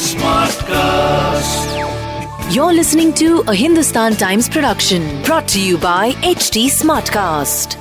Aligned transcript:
Smartcast. 0.00 1.68
You're 2.54 2.72
listening 2.72 3.12
to 3.14 3.40
a 3.48 3.54
Hindustan 3.54 4.16
Times 4.16 4.48
production 4.48 5.22
brought 5.22 5.46
to 5.48 5.60
you 5.60 5.76
by 5.76 6.12
HT 6.22 6.70
Smartcast. 6.70 7.76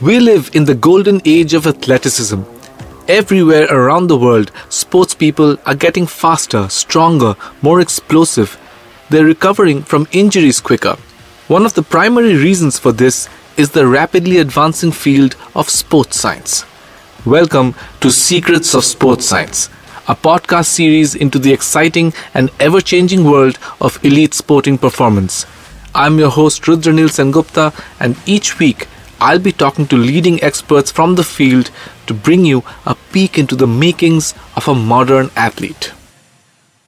We 0.00 0.18
live 0.18 0.50
in 0.52 0.64
the 0.64 0.74
golden 0.74 1.20
age 1.24 1.54
of 1.54 1.68
athleticism. 1.68 2.42
Everywhere 3.06 3.68
around 3.70 4.08
the 4.08 4.18
world, 4.18 4.50
sports 4.68 5.14
people 5.14 5.56
are 5.64 5.76
getting 5.76 6.08
faster, 6.08 6.68
stronger, 6.68 7.36
more 7.62 7.80
explosive. 7.80 8.58
They're 9.10 9.24
recovering 9.24 9.82
from 9.82 10.08
injuries 10.10 10.60
quicker. 10.60 10.96
One 11.46 11.64
of 11.64 11.74
the 11.74 11.84
primary 11.84 12.34
reasons 12.34 12.80
for 12.80 12.90
this 12.90 13.28
is 13.56 13.70
the 13.70 13.86
rapidly 13.86 14.38
advancing 14.38 14.92
field 14.92 15.36
of 15.54 15.68
sports 15.68 16.18
science. 16.18 16.64
Welcome 17.26 17.74
to 18.00 18.10
Secrets 18.10 18.74
of 18.74 18.84
Sports 18.84 19.26
Science, 19.26 19.68
a 20.08 20.14
podcast 20.14 20.66
series 20.66 21.14
into 21.14 21.38
the 21.38 21.52
exciting 21.52 22.14
and 22.34 22.50
ever 22.58 22.80
changing 22.80 23.24
world 23.24 23.58
of 23.80 24.02
elite 24.04 24.34
sporting 24.34 24.78
performance. 24.78 25.44
I'm 25.94 26.18
your 26.18 26.30
host 26.30 26.62
Rudranil 26.62 27.10
Sengupta, 27.10 27.74
and 28.00 28.16
each 28.26 28.58
week 28.58 28.88
I'll 29.20 29.38
be 29.38 29.52
talking 29.52 29.86
to 29.88 29.96
leading 29.96 30.42
experts 30.42 30.90
from 30.90 31.16
the 31.16 31.24
field 31.24 31.70
to 32.06 32.14
bring 32.14 32.44
you 32.44 32.64
a 32.86 32.96
peek 33.12 33.38
into 33.38 33.54
the 33.54 33.66
makings 33.66 34.34
of 34.56 34.66
a 34.66 34.74
modern 34.74 35.30
athlete. 35.36 35.92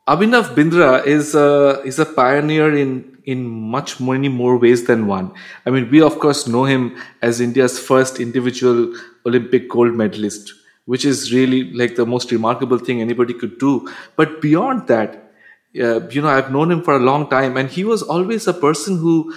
Abhinav 0.09 0.55
Bindra 0.55 1.07
is 1.07 1.35
a, 1.35 1.83
is 1.85 1.99
a 1.99 2.07
pioneer 2.07 2.75
in 2.77 3.14
in 3.25 3.45
much 3.45 4.01
many 4.01 4.29
more 4.29 4.57
ways 4.57 4.85
than 4.85 5.07
one. 5.07 5.33
I 5.67 5.71
mean, 5.71 5.91
we 5.91 6.03
of 6.03 6.19
course 6.19 6.47
know 6.47 6.65
him 6.65 6.97
as 7.23 7.41
India's 7.41 7.79
first 7.79 8.21
individual 8.21 8.95
Olympic 9.27 9.69
gold 9.69 9.95
medalist, 9.95 10.53
which 10.85 11.05
is 11.05 11.33
really 11.33 11.73
like 11.73 11.97
the 11.97 12.07
most 12.07 12.31
remarkable 12.31 12.79
thing 12.79 13.01
anybody 13.01 13.35
could 13.35 13.59
do. 13.59 13.91
But 14.17 14.41
beyond 14.41 14.89
that, 14.89 15.33
uh, 15.81 16.09
you 16.09 16.23
know, 16.23 16.29
I've 16.29 16.53
known 16.53 16.71
him 16.71 16.83
for 16.83 16.95
a 16.95 17.01
long 17.01 17.29
time, 17.29 17.57
and 17.57 17.69
he 17.69 17.85
was 17.85 18.03
always 18.03 18.47
a 18.47 18.53
person 18.53 18.99
who 18.99 19.35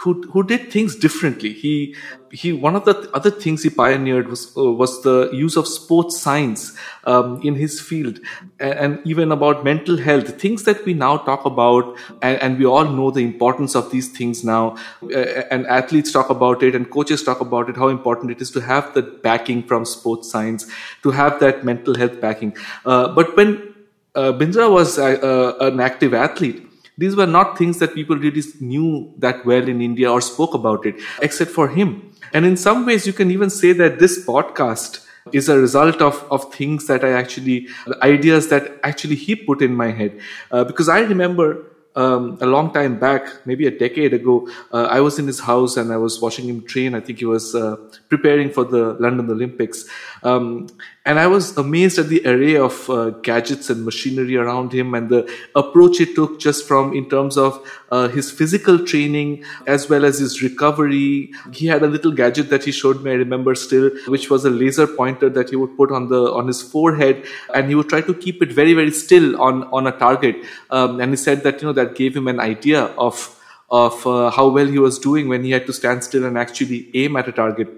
who 0.00 0.22
who 0.32 0.42
did 0.42 0.70
things 0.72 0.96
differently. 0.96 1.52
He 1.52 1.94
he 2.32 2.52
one 2.52 2.74
of 2.74 2.84
the 2.84 3.10
other 3.12 3.30
things 3.30 3.62
he 3.62 3.70
pioneered 3.70 4.28
was 4.28 4.56
uh, 4.56 4.70
was 4.72 5.02
the 5.02 5.28
use 5.32 5.56
of 5.56 5.66
sports 5.68 6.18
science 6.18 6.74
um, 7.04 7.40
in 7.42 7.54
his 7.54 7.80
field, 7.80 8.18
and, 8.58 8.72
and, 8.84 9.00
even 9.04 9.30
about 9.30 9.62
mental 9.62 9.98
health, 9.98 10.40
things 10.40 10.64
that 10.64 10.84
we 10.86 10.94
now 10.94 11.18
talk 11.18 11.44
about, 11.44 11.98
and, 12.22 12.40
and 12.40 12.58
we 12.58 12.64
all 12.64 12.84
know 12.84 13.10
the 13.10 13.20
importance 13.20 13.74
of 13.74 13.90
these 13.90 14.08
things 14.08 14.42
now. 14.42 14.76
Uh, 15.02 15.42
and 15.50 15.66
athletes 15.66 16.12
talk 16.12 16.30
about 16.30 16.62
it, 16.62 16.74
and 16.74 16.90
coaches 16.90 17.22
talk 17.22 17.40
about 17.40 17.68
it. 17.68 17.76
How 17.76 17.88
important 17.88 18.30
it 18.30 18.40
is 18.40 18.50
to 18.52 18.60
have 18.60 18.94
the 18.94 19.02
backing 19.02 19.62
from 19.64 19.84
sports 19.84 20.30
science, 20.30 20.66
to 21.02 21.10
have 21.10 21.40
that 21.40 21.62
mental 21.64 21.94
health 21.94 22.20
backing. 22.20 22.56
Uh, 22.86 23.08
but 23.14 23.36
when 23.36 23.74
uh, 24.14 24.32
Bindra 24.32 24.72
was 24.72 24.98
uh, 24.98 25.56
an 25.60 25.78
active 25.80 26.14
athlete 26.14 26.69
these 27.00 27.16
were 27.16 27.26
not 27.26 27.56
things 27.56 27.78
that 27.78 27.94
people 27.94 28.16
really 28.16 28.42
knew 28.60 29.12
that 29.18 29.44
well 29.46 29.66
in 29.74 29.80
India 29.80 30.10
or 30.12 30.20
spoke 30.20 30.54
about 30.54 30.84
it, 30.84 30.96
except 31.22 31.50
for 31.50 31.68
him. 31.68 32.12
And 32.34 32.44
in 32.44 32.56
some 32.56 32.84
ways, 32.86 33.06
you 33.06 33.14
can 33.14 33.30
even 33.30 33.48
say 33.48 33.72
that 33.72 33.98
this 33.98 34.24
podcast 34.26 35.06
is 35.32 35.48
a 35.48 35.58
result 35.58 36.02
of, 36.02 36.22
of 36.30 36.52
things 36.52 36.86
that 36.88 37.04
I 37.04 37.12
actually, 37.12 37.68
ideas 38.02 38.48
that 38.48 38.78
actually 38.82 39.16
he 39.16 39.34
put 39.34 39.62
in 39.62 39.74
my 39.74 39.90
head. 39.90 40.20
Uh, 40.50 40.64
because 40.64 40.88
I 40.88 41.00
remember 41.00 41.66
um, 41.96 42.38
a 42.40 42.46
long 42.46 42.72
time 42.72 42.98
back, 42.98 43.46
maybe 43.46 43.66
a 43.66 43.70
decade 43.70 44.14
ago, 44.14 44.48
uh, 44.72 44.84
I 44.84 45.00
was 45.00 45.18
in 45.18 45.26
his 45.26 45.40
house 45.40 45.76
and 45.76 45.92
I 45.92 45.96
was 45.96 46.20
watching 46.20 46.48
him 46.48 46.64
train. 46.66 46.94
I 46.94 47.00
think 47.00 47.18
he 47.18 47.24
was 47.24 47.54
uh, 47.54 47.76
preparing 48.08 48.50
for 48.50 48.64
the 48.64 48.94
London 49.00 49.30
Olympics. 49.30 49.84
Um, 50.22 50.68
and 51.06 51.18
I 51.18 51.26
was 51.28 51.56
amazed 51.56 51.98
at 51.98 52.08
the 52.08 52.20
array 52.26 52.56
of 52.56 52.90
uh, 52.90 53.10
gadgets 53.10 53.70
and 53.70 53.86
machinery 53.86 54.36
around 54.36 54.72
him 54.72 54.94
and 54.94 55.08
the 55.08 55.32
approach 55.56 55.96
he 55.96 56.14
took 56.14 56.38
just 56.38 56.68
from 56.68 56.94
in 56.94 57.08
terms 57.08 57.38
of 57.38 57.66
uh, 57.90 58.08
his 58.08 58.30
physical 58.30 58.84
training 58.84 59.42
as 59.66 59.88
well 59.88 60.04
as 60.04 60.18
his 60.18 60.42
recovery. 60.42 61.32
He 61.52 61.66
had 61.66 61.82
a 61.82 61.86
little 61.86 62.12
gadget 62.12 62.50
that 62.50 62.64
he 62.64 62.72
showed 62.72 63.02
me, 63.02 63.12
I 63.12 63.14
remember 63.14 63.54
still, 63.54 63.90
which 64.08 64.28
was 64.28 64.44
a 64.44 64.50
laser 64.50 64.86
pointer 64.86 65.30
that 65.30 65.48
he 65.48 65.56
would 65.56 65.74
put 65.76 65.90
on 65.90 66.08
the 66.08 66.32
on 66.34 66.46
his 66.46 66.62
forehead 66.62 67.24
and 67.54 67.68
he 67.68 67.74
would 67.74 67.88
try 67.88 68.02
to 68.02 68.12
keep 68.12 68.42
it 68.42 68.52
very, 68.52 68.74
very 68.74 68.90
still 68.90 69.40
on, 69.40 69.64
on 69.72 69.86
a 69.86 69.92
target. 69.92 70.36
Um, 70.68 71.00
and 71.00 71.12
he 71.12 71.16
said 71.16 71.44
that, 71.44 71.62
you 71.62 71.68
know, 71.68 71.72
that 71.72 71.94
gave 71.94 72.14
him 72.14 72.28
an 72.28 72.40
idea 72.40 72.84
of 72.98 73.36
of 73.70 74.04
uh, 74.04 74.30
how 74.30 74.48
well 74.48 74.66
he 74.66 74.78
was 74.78 74.98
doing 74.98 75.28
when 75.28 75.44
he 75.44 75.52
had 75.52 75.64
to 75.64 75.72
stand 75.72 76.02
still 76.02 76.24
and 76.24 76.36
actually 76.36 76.90
aim 76.92 77.16
at 77.16 77.28
a 77.28 77.32
target 77.32 77.68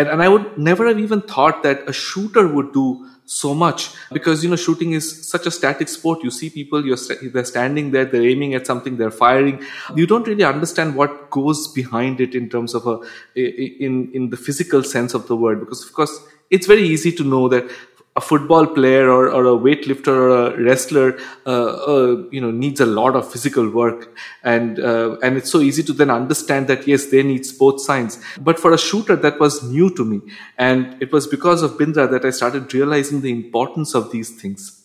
and, 0.00 0.08
and 0.16 0.22
i 0.26 0.28
would 0.34 0.50
never 0.70 0.86
have 0.90 1.00
even 1.06 1.22
thought 1.32 1.62
that 1.68 1.88
a 1.94 1.96
shooter 2.02 2.46
would 2.56 2.72
do 2.80 2.86
so 3.30 3.54
much 3.54 3.90
because 4.12 4.42
you 4.42 4.50
know 4.50 4.56
shooting 4.56 4.92
is 4.92 5.06
such 5.28 5.46
a 5.46 5.52
static 5.52 5.88
sport. 5.88 6.24
You 6.24 6.32
see 6.32 6.50
people 6.50 6.84
you're 6.84 6.96
they're 7.32 7.44
standing 7.44 7.92
there 7.92 8.04
they're 8.04 8.26
aiming 8.26 8.54
at 8.54 8.66
something 8.66 8.96
they're 8.96 9.12
firing. 9.12 9.62
You 9.94 10.06
don't 10.06 10.26
really 10.26 10.42
understand 10.42 10.96
what 10.96 11.30
goes 11.30 11.68
behind 11.68 12.20
it 12.20 12.34
in 12.34 12.48
terms 12.48 12.74
of 12.74 12.88
a 12.88 12.98
in 13.36 14.10
in 14.12 14.30
the 14.30 14.36
physical 14.36 14.82
sense 14.82 15.14
of 15.14 15.28
the 15.28 15.36
word 15.36 15.60
because 15.60 15.84
of 15.84 15.92
course 15.92 16.18
it's 16.50 16.66
very 16.66 16.82
easy 16.82 17.12
to 17.12 17.22
know 17.22 17.48
that 17.48 17.70
a 18.16 18.20
football 18.20 18.66
player 18.66 19.08
or, 19.08 19.30
or 19.30 19.44
a 19.46 19.56
weightlifter 19.56 20.08
or 20.08 20.28
a 20.30 20.62
wrestler 20.62 21.16
uh, 21.46 21.50
uh, 21.50 22.22
you 22.30 22.40
know 22.40 22.50
needs 22.50 22.80
a 22.80 22.86
lot 22.86 23.14
of 23.14 23.30
physical 23.30 23.68
work. 23.70 24.16
And 24.42 24.80
uh, 24.80 25.16
and 25.22 25.36
it's 25.36 25.50
so 25.50 25.60
easy 25.60 25.82
to 25.84 25.92
then 25.92 26.10
understand 26.10 26.66
that 26.68 26.86
yes 26.86 27.06
they 27.06 27.22
need 27.22 27.46
sports 27.46 27.86
science. 27.86 28.20
But 28.40 28.58
for 28.58 28.72
a 28.72 28.78
shooter 28.78 29.16
that 29.16 29.38
was 29.38 29.62
new 29.62 29.94
to 29.94 30.04
me. 30.04 30.20
And 30.58 31.00
it 31.00 31.12
was 31.12 31.26
because 31.26 31.62
of 31.62 31.78
bindra 31.78 32.10
that 32.10 32.24
i 32.24 32.30
started 32.30 32.72
realizing 32.74 33.20
the 33.20 33.30
importance 33.30 33.94
of 33.94 34.10
these 34.10 34.30
things. 34.40 34.84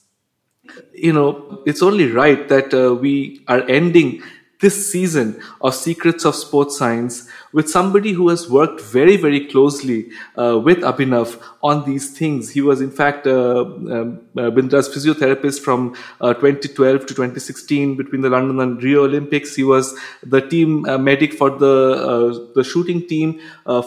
You 0.94 1.14
know 1.14 1.64
it's 1.66 1.82
only 1.82 2.12
right 2.12 2.48
that 2.50 2.74
uh, 2.74 2.94
we 2.94 3.44
are 3.48 3.62
ending 3.70 4.22
this 4.62 4.92
season 4.92 5.42
of 5.62 5.76
secrets 5.76 6.26
of 6.26 6.36
sports 6.36 6.78
science 6.78 7.28
with 7.56 7.70
somebody 7.70 8.12
who 8.12 8.28
has 8.28 8.50
worked 8.50 8.82
very, 8.82 9.16
very 9.16 9.48
closely 9.48 10.10
uh, 10.38 10.60
with 10.62 10.80
Abhinav 10.80 11.42
on 11.64 11.86
these 11.86 12.10
things. 12.18 12.50
He 12.50 12.60
was, 12.60 12.82
in 12.82 12.92
fact, 12.92 13.26
uh, 13.26 13.62
um, 13.62 14.20
uh, 14.38 14.52
Bindra's 14.56 14.90
physiotherapist 14.90 15.62
from 15.62 15.96
uh, 16.20 16.34
2012 16.34 17.06
to 17.06 17.14
2016 17.14 17.96
between 17.96 18.22
the 18.24 18.30
London 18.30 18.60
and 18.60 18.84
Rio 18.84 19.06
Olympics. 19.06 19.56
He 19.56 19.64
was 19.64 19.98
the 20.22 20.42
team 20.42 20.84
uh, 20.84 20.98
medic 20.98 21.34
for 21.34 21.50
the 21.50 21.76
uh, 22.12 22.54
the 22.56 22.64
shooting 22.64 23.08
team 23.08 23.40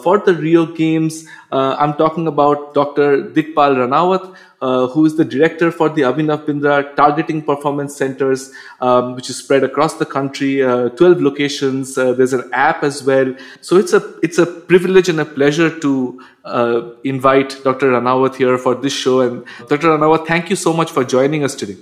for 0.03 0.19
the 0.19 0.35
Rio 0.35 0.65
Games. 0.65 1.27
I'm 1.53 1.95
talking 1.95 2.27
about 2.27 2.75
Dr. 2.75 3.23
Digpal 3.23 3.77
Ranawat. 3.77 4.37
Uh, 4.61 4.89
who 4.89 5.07
is 5.07 5.17
the 5.17 5.25
director 5.25 5.71
for 5.71 5.89
the 5.89 6.03
Abhinav 6.03 6.45
Bindra 6.45 6.97
Targeting 6.97 7.43
Performance 7.43 7.95
Centers, 7.95 8.53
um, 8.81 9.15
which 9.15 9.31
is 9.31 9.37
spread 9.37 9.63
across 9.63 9.99
the 9.99 10.05
country, 10.05 10.65
uh, 10.65 10.89
12 10.89 11.21
locations. 11.21 11.97
Uh, 11.97 12.13
there's 12.13 12.33
an 12.33 12.51
app 12.53 12.83
as 12.83 13.05
well. 13.05 13.33
So 13.61 13.77
it's 13.77 13.93
a 13.93 14.03
it's 14.21 14.37
a 14.37 14.47
privilege 14.47 15.09
and 15.09 15.21
a 15.21 15.25
pleasure 15.25 15.71
to 15.79 16.21
uh, 16.45 16.91
invite 17.05 17.63
Dr. 17.63 17.93
Ranawat 17.93 18.35
here 18.35 18.59
for 18.59 18.75
this 18.75 18.93
show. 18.93 19.21
And 19.21 19.45
Dr. 19.69 19.97
Ranawat, 19.97 20.27
thank 20.27 20.51
you 20.51 20.57
so 20.57 20.73
much 20.73 20.91
for 20.91 21.05
joining 21.05 21.45
us 21.45 21.55
today. 21.55 21.77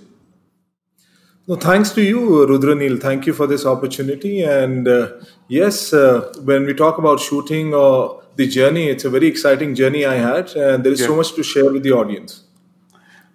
No, 1.48 1.56
thanks 1.56 1.92
to 1.92 2.02
you, 2.02 2.20
Rudranil. 2.46 3.00
Thank 3.00 3.24
you 3.24 3.32
for 3.32 3.46
this 3.46 3.64
opportunity. 3.64 4.42
And 4.42 4.86
uh, 4.86 5.12
yes, 5.48 5.94
uh, 5.94 6.30
when 6.42 6.66
we 6.66 6.74
talk 6.74 6.98
about 6.98 7.20
shooting 7.20 7.72
or 7.72 8.22
the 8.36 8.46
journey, 8.46 8.88
it's 8.88 9.04
a 9.04 9.10
very 9.10 9.26
exciting 9.26 9.74
journey 9.74 10.04
I 10.04 10.14
had, 10.14 10.54
and 10.54 10.84
there 10.84 10.92
is 10.92 11.00
yeah. 11.00 11.06
so 11.06 11.16
much 11.16 11.34
to 11.34 11.42
share 11.42 11.70
with 11.72 11.82
the 11.82 11.92
audience. 11.92 12.42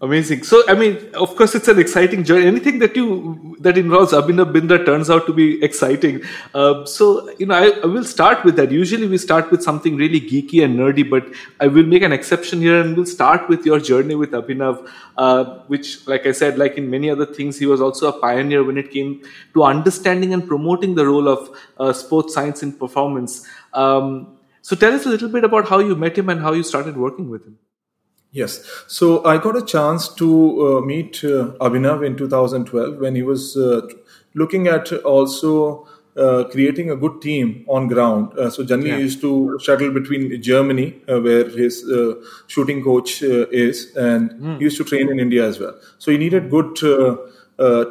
Amazing. 0.04 0.42
So, 0.42 0.64
I 0.68 0.74
mean, 0.74 0.98
of 1.14 1.36
course, 1.36 1.54
it's 1.54 1.68
an 1.68 1.78
exciting 1.78 2.24
journey. 2.24 2.48
Anything 2.48 2.80
that 2.80 2.96
you 2.96 3.56
that 3.60 3.78
involves 3.78 4.14
Abhinav 4.14 4.52
Bindra 4.52 4.84
turns 4.84 5.12
out 5.12 5.28
to 5.28 5.34
be 5.34 5.64
exciting. 5.64 6.24
Uh, 6.56 6.86
so, 6.86 7.30
you 7.38 7.46
know, 7.46 7.54
I, 7.54 7.68
I, 7.84 7.86
will 7.86 8.04
start 8.04 8.44
with 8.44 8.56
that. 8.56 8.72
Usually, 8.72 9.06
we 9.06 9.20
start 9.20 9.52
with 9.52 9.62
something 9.62 9.96
really 9.98 10.20
geeky 10.20 10.66
and 10.66 10.80
nerdy, 10.80 11.08
but 11.08 11.28
I 11.60 11.68
will 11.68 11.86
make 11.86 12.02
an 12.02 12.12
exception 12.12 12.62
here, 12.62 12.82
and 12.82 12.98
we'll 12.98 13.06
start 13.06 13.48
with 13.48 13.64
your 13.64 13.80
journey 13.80 14.16
with 14.16 14.32
Abhinav, 14.32 14.90
uh, 15.18 15.44
which, 15.68 16.08
like 16.08 16.26
I 16.26 16.32
said, 16.32 16.58
like 16.58 16.80
in 16.80 16.90
many 16.90 17.12
other 17.12 17.28
things, 17.28 17.60
he 17.60 17.68
was 17.68 17.80
also 17.80 18.08
a 18.08 18.20
pioneer 18.20 18.64
when 18.64 18.80
it 18.80 18.90
came 18.90 19.22
to 19.54 19.66
understanding 19.66 20.34
and 20.34 20.48
promoting 20.48 20.96
the 20.96 21.06
role 21.06 21.28
of 21.28 21.56
uh, 21.78 21.94
sports 21.94 22.34
science 22.34 22.64
in 22.64 22.74
performance. 22.74 23.48
Um, 23.74 24.36
so, 24.62 24.76
tell 24.76 24.94
us 24.94 25.06
a 25.06 25.10
little 25.10 25.30
bit 25.30 25.44
about 25.44 25.68
how 25.68 25.80
you 25.80 25.96
met 25.96 26.18
him 26.18 26.30
and 26.30 26.42
how 26.42 26.54
you 26.54 26.64
started 26.64 26.98
working 26.98 27.30
with 27.30 27.46
him. 27.46 27.58
Yes. 28.32 28.66
So 28.88 29.24
I 29.26 29.38
got 29.38 29.58
a 29.58 29.62
chance 29.62 30.08
to 30.16 30.78
uh, 30.78 30.82
meet 30.82 31.24
uh, 31.24 31.52
Abhinav 31.60 32.06
in 32.06 32.16
2012 32.16 32.98
when 32.98 33.16
he 33.16 33.24
was 33.24 33.58
uh, 33.58 33.88
looking 34.34 34.68
at 34.68 34.92
also 35.04 35.86
uh, 36.16 36.46
creating 36.46 36.90
a 36.92 36.96
good 36.96 37.22
team 37.22 37.66
on 37.68 37.88
ground. 37.88 38.38
Uh, 38.40 38.50
so 38.50 38.64
Janni 38.64 38.88
yeah. 38.88 38.98
used 38.98 39.20
to 39.22 39.60
shuttle 39.62 39.92
between 39.92 40.42
Germany, 40.42 41.02
uh, 41.10 41.20
where 41.20 41.48
his 41.50 41.86
shooting 42.48 42.84
coach 42.84 43.22
is, 43.22 43.96
and 43.96 44.32
mm. 44.32 44.58
he 44.58 44.64
used 44.64 44.78
to 44.78 44.84
train 44.86 45.10
in 45.10 45.20
India 45.20 45.46
as 45.46 45.60
well. 45.60 45.78
So 46.00 46.12
he 46.12 46.18
needed 46.18 46.50
good 46.50 46.76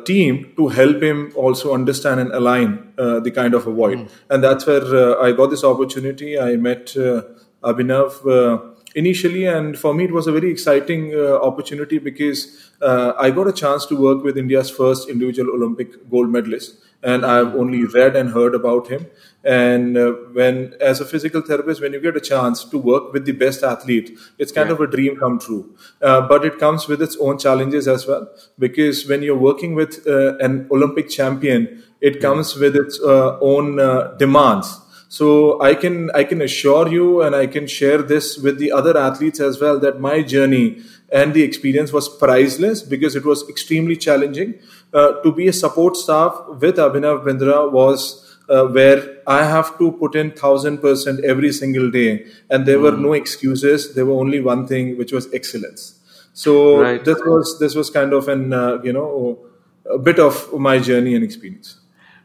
team 0.04 0.52
to 0.56 0.68
help 0.68 1.02
him 1.02 1.32
also 1.36 1.74
understand 1.74 2.20
and 2.20 2.30
align 2.32 2.70
uh, 2.98 3.20
the 3.20 3.30
kind 3.30 3.54
of 3.54 3.66
avoid. 3.66 3.98
Mm. 3.98 4.08
And 4.30 4.44
that's 4.44 4.66
where 4.66 4.82
uh, 4.82 5.22
I 5.22 5.32
got 5.32 5.50
this 5.50 5.64
opportunity. 5.64 6.38
I 6.38 6.56
met 6.56 6.96
uh, 6.96 7.22
Abhinav 7.62 8.12
initially, 8.94 9.46
and 9.46 9.78
for 9.78 9.94
me, 9.94 10.04
it 10.04 10.12
was 10.12 10.26
a 10.26 10.32
very 10.32 10.50
exciting 10.50 11.14
uh, 11.14 11.36
opportunity 11.40 11.98
because 11.98 12.70
uh, 12.82 13.12
I 13.18 13.30
got 13.30 13.46
a 13.48 13.52
chance 13.52 13.86
to 13.86 13.96
work 13.96 14.24
with 14.24 14.36
India's 14.36 14.70
first 14.70 15.08
individual 15.08 15.50
Olympic 15.54 16.08
gold 16.10 16.30
medalist, 16.30 16.76
and 17.02 17.24
I've 17.24 17.54
only 17.54 17.84
read 17.84 18.16
and 18.16 18.30
heard 18.30 18.54
about 18.54 18.88
him. 18.88 19.06
And 19.42 19.96
uh, 19.96 20.12
when, 20.32 20.74
as 20.80 21.00
a 21.00 21.04
physical 21.06 21.40
therapist, 21.40 21.80
when 21.80 21.94
you 21.94 22.00
get 22.00 22.16
a 22.16 22.20
chance 22.20 22.62
to 22.64 22.78
work 22.78 23.12
with 23.12 23.24
the 23.24 23.32
best 23.32 23.62
athlete, 23.62 24.18
it's 24.38 24.52
kind 24.52 24.68
Yeah. 24.68 24.74
of 24.74 24.80
a 24.80 24.86
dream 24.86 25.16
come 25.16 25.38
true. 25.38 25.74
Uh, 26.02 26.20
but 26.28 26.44
it 26.44 26.58
comes 26.58 26.88
with 26.88 27.00
its 27.00 27.16
own 27.18 27.38
challenges 27.38 27.88
as 27.88 28.06
well, 28.06 28.28
because 28.58 29.06
when 29.08 29.22
you're 29.22 29.38
working 29.50 29.74
with 29.74 30.06
uh, 30.06 30.36
an 30.38 30.66
Olympic 30.70 31.08
champion, 31.08 31.82
it 32.00 32.20
comes 32.20 32.54
with 32.56 32.76
its 32.76 33.00
uh, 33.00 33.38
own 33.40 33.78
uh, 33.80 34.14
demands. 34.18 34.78
So 35.12 35.60
I 35.60 35.74
can 35.74 36.10
I 36.14 36.22
can 36.22 36.40
assure 36.40 36.88
you, 36.88 37.22
and 37.22 37.34
I 37.34 37.46
can 37.54 37.66
share 37.66 38.00
this 38.10 38.38
with 38.38 38.58
the 38.58 38.70
other 38.70 38.96
athletes 38.96 39.40
as 39.40 39.60
well, 39.60 39.78
that 39.80 40.00
my 40.00 40.22
journey 40.22 40.66
and 41.20 41.34
the 41.34 41.42
experience 41.42 41.92
was 41.92 42.08
priceless 42.08 42.82
because 42.82 43.16
it 43.16 43.24
was 43.24 43.42
extremely 43.48 43.96
challenging. 43.96 44.54
Uh, 44.92 45.20
to 45.24 45.32
be 45.32 45.48
a 45.48 45.52
support 45.52 45.96
staff 45.96 46.38
with 46.60 46.76
Abhinav 46.76 47.24
Bindra 47.24 47.58
was 47.72 48.04
uh, 48.48 48.66
where 48.66 49.18
I 49.26 49.42
have 49.44 49.76
to 49.78 49.90
put 50.04 50.14
in 50.14 50.30
thousand 50.30 50.78
percent 50.78 51.24
every 51.24 51.52
single 51.52 51.90
day, 51.90 52.26
and 52.48 52.64
there 52.64 52.78
were 52.78 52.96
no 53.08 53.12
excuses. 53.12 53.94
There 53.96 54.06
were 54.06 54.20
only 54.26 54.40
one 54.40 54.66
thing, 54.68 54.96
which 54.96 55.12
was 55.12 55.28
excellence. 55.34 55.94
So 56.34 56.80
Right. 56.82 57.04
this 57.04 57.18
was 57.26 57.58
this 57.58 57.74
was 57.74 57.90
kind 57.90 58.12
of 58.12 58.28
an 58.28 58.52
uh, 58.52 58.78
you 58.84 58.92
know 58.92 59.38
a 59.92 59.98
bit 59.98 60.20
of 60.20 60.52
my 60.68 60.78
journey 60.78 61.16
and 61.16 61.24
experience. 61.24 61.79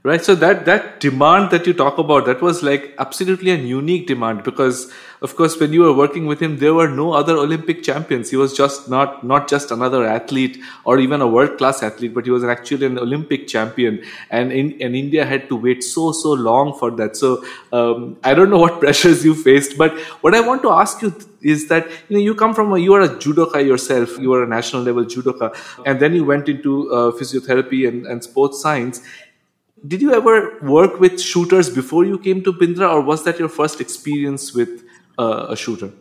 Right. 0.06 0.24
So 0.24 0.36
that 0.36 0.66
that 0.66 1.00
demand 1.00 1.50
that 1.50 1.66
you 1.66 1.74
talk 1.74 1.98
about, 1.98 2.26
that 2.26 2.40
was 2.40 2.62
like 2.62 2.94
absolutely 3.00 3.50
an 3.50 3.66
unique 3.66 4.06
demand 4.06 4.44
because, 4.44 4.92
of 5.24 5.36
course, 5.36 5.60
when 5.60 5.74
you 5.74 5.82
were 5.82 5.94
working 5.94 6.28
with 6.28 6.40
him, 6.40 6.60
there 6.60 6.76
were 6.76 6.88
no 6.88 7.14
other 7.14 7.36
Olympic 7.36 7.82
champions. 7.82 8.30
He 8.30 8.38
was 8.38 8.56
just 8.56 8.88
not 8.88 9.24
not 9.24 9.48
just 9.48 9.72
another 9.72 10.06
athlete 10.06 10.60
or 10.84 11.00
even 11.00 11.22
a 11.22 11.28
world 11.28 11.58
class 11.58 11.82
athlete, 11.82 12.14
but 12.14 12.26
he 12.26 12.30
was 12.30 12.44
actually 12.44 12.86
an 12.86 13.00
Olympic 13.00 13.48
champion. 13.48 14.00
And 14.30 14.52
in 14.52 14.80
and 14.80 14.96
India 14.96 15.26
had 15.26 15.50
to 15.50 15.56
wait 15.56 15.84
so 15.84 16.12
so 16.12 16.34
long 16.34 16.78
for 16.78 16.92
that. 17.02 17.18
So 17.18 17.44
um, 17.74 18.16
I 18.24 18.36
don't 18.36 18.52
know 18.52 18.60
what 18.60 18.80
pressures 18.86 19.26
you 19.26 19.34
faced, 19.34 19.76
but 19.76 19.98
what 20.28 20.36
I 20.36 20.42
want 20.52 20.62
to 20.70 20.70
ask 20.84 21.02
you 21.02 21.16
is 21.42 21.68
that 21.68 21.90
you 22.10 22.18
know 22.18 22.22
you 22.28 22.34
come 22.36 22.54
from 22.54 22.74
a 22.74 22.78
you 22.80 22.94
are 22.94 23.02
a 23.02 23.10
judoka 23.24 23.64
yourself 23.66 24.18
you 24.18 24.34
are 24.34 24.44
a 24.44 24.48
national 24.48 24.82
level 24.82 25.06
judoka 25.06 25.50
and 25.86 26.00
then 26.00 26.16
you 26.20 26.24
went 26.26 26.50
into 26.50 26.92
uh, 26.92 27.12
physiotherapy 27.20 27.88
and, 27.88 28.08
and 28.08 28.24
sports 28.24 28.62
science 28.62 29.02
did 29.88 30.02
you 30.02 30.14
ever 30.14 30.58
work 30.62 31.00
with 31.00 31.20
shooters 31.22 31.70
before 31.70 32.06
you 32.06 32.18
came 32.18 32.44
to 32.44 32.54
Bindra, 32.54 32.92
or 32.94 33.02
was 33.02 33.24
that 33.26 33.40
your 33.40 33.50
first 33.50 33.82
experience 33.82 34.54
with 34.54 34.84
uh, 35.18 35.48
a 35.50 35.56
shooter? 35.56 35.92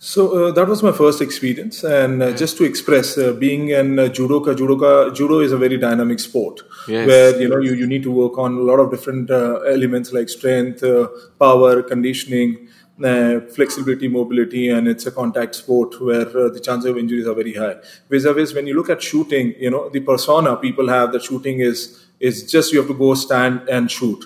So 0.00 0.46
uh, 0.48 0.52
that 0.52 0.68
was 0.68 0.80
my 0.84 0.92
first 0.92 1.20
experience, 1.20 1.82
and 1.82 2.22
uh, 2.22 2.30
just 2.32 2.56
to 2.58 2.64
express, 2.64 3.18
uh, 3.18 3.32
being 3.32 3.72
an 3.72 3.98
uh, 3.98 4.02
judoka, 4.04 4.54
judoka, 4.54 5.12
judo 5.12 5.40
is 5.40 5.50
a 5.50 5.56
very 5.58 5.76
dynamic 5.76 6.20
sport 6.20 6.60
Yes. 6.86 7.08
where 7.08 7.40
you 7.40 7.48
know 7.48 7.58
you, 7.58 7.74
you 7.74 7.84
need 7.86 8.04
to 8.04 8.12
work 8.12 8.38
on 8.38 8.54
a 8.54 8.60
lot 8.60 8.78
of 8.78 8.92
different 8.92 9.28
uh, 9.28 9.56
elements 9.62 10.12
like 10.12 10.28
strength, 10.28 10.84
uh, 10.84 11.08
power, 11.40 11.82
conditioning, 11.82 12.68
uh, 13.02 13.40
flexibility, 13.56 14.06
mobility, 14.06 14.68
and 14.68 14.86
it's 14.86 15.06
a 15.06 15.10
contact 15.10 15.56
sport 15.56 16.00
where 16.00 16.28
uh, 16.28 16.48
the 16.48 16.60
chances 16.60 16.88
of 16.90 16.96
injuries 16.96 17.26
are 17.26 17.34
very 17.34 17.54
high. 17.54 17.74
Vis-a-vis, 18.08 18.54
when 18.54 18.68
you 18.68 18.74
look 18.74 18.90
at 18.90 19.02
shooting, 19.02 19.52
you 19.58 19.70
know 19.70 19.88
the 19.88 19.98
persona 20.00 20.54
people 20.56 20.88
have 20.88 21.10
that 21.10 21.24
shooting 21.24 21.58
is 21.58 22.06
is 22.20 22.48
just 22.48 22.72
you 22.72 22.78
have 22.78 22.86
to 22.88 22.94
go 22.94 23.14
stand 23.14 23.68
and 23.68 23.90
shoot. 23.90 24.24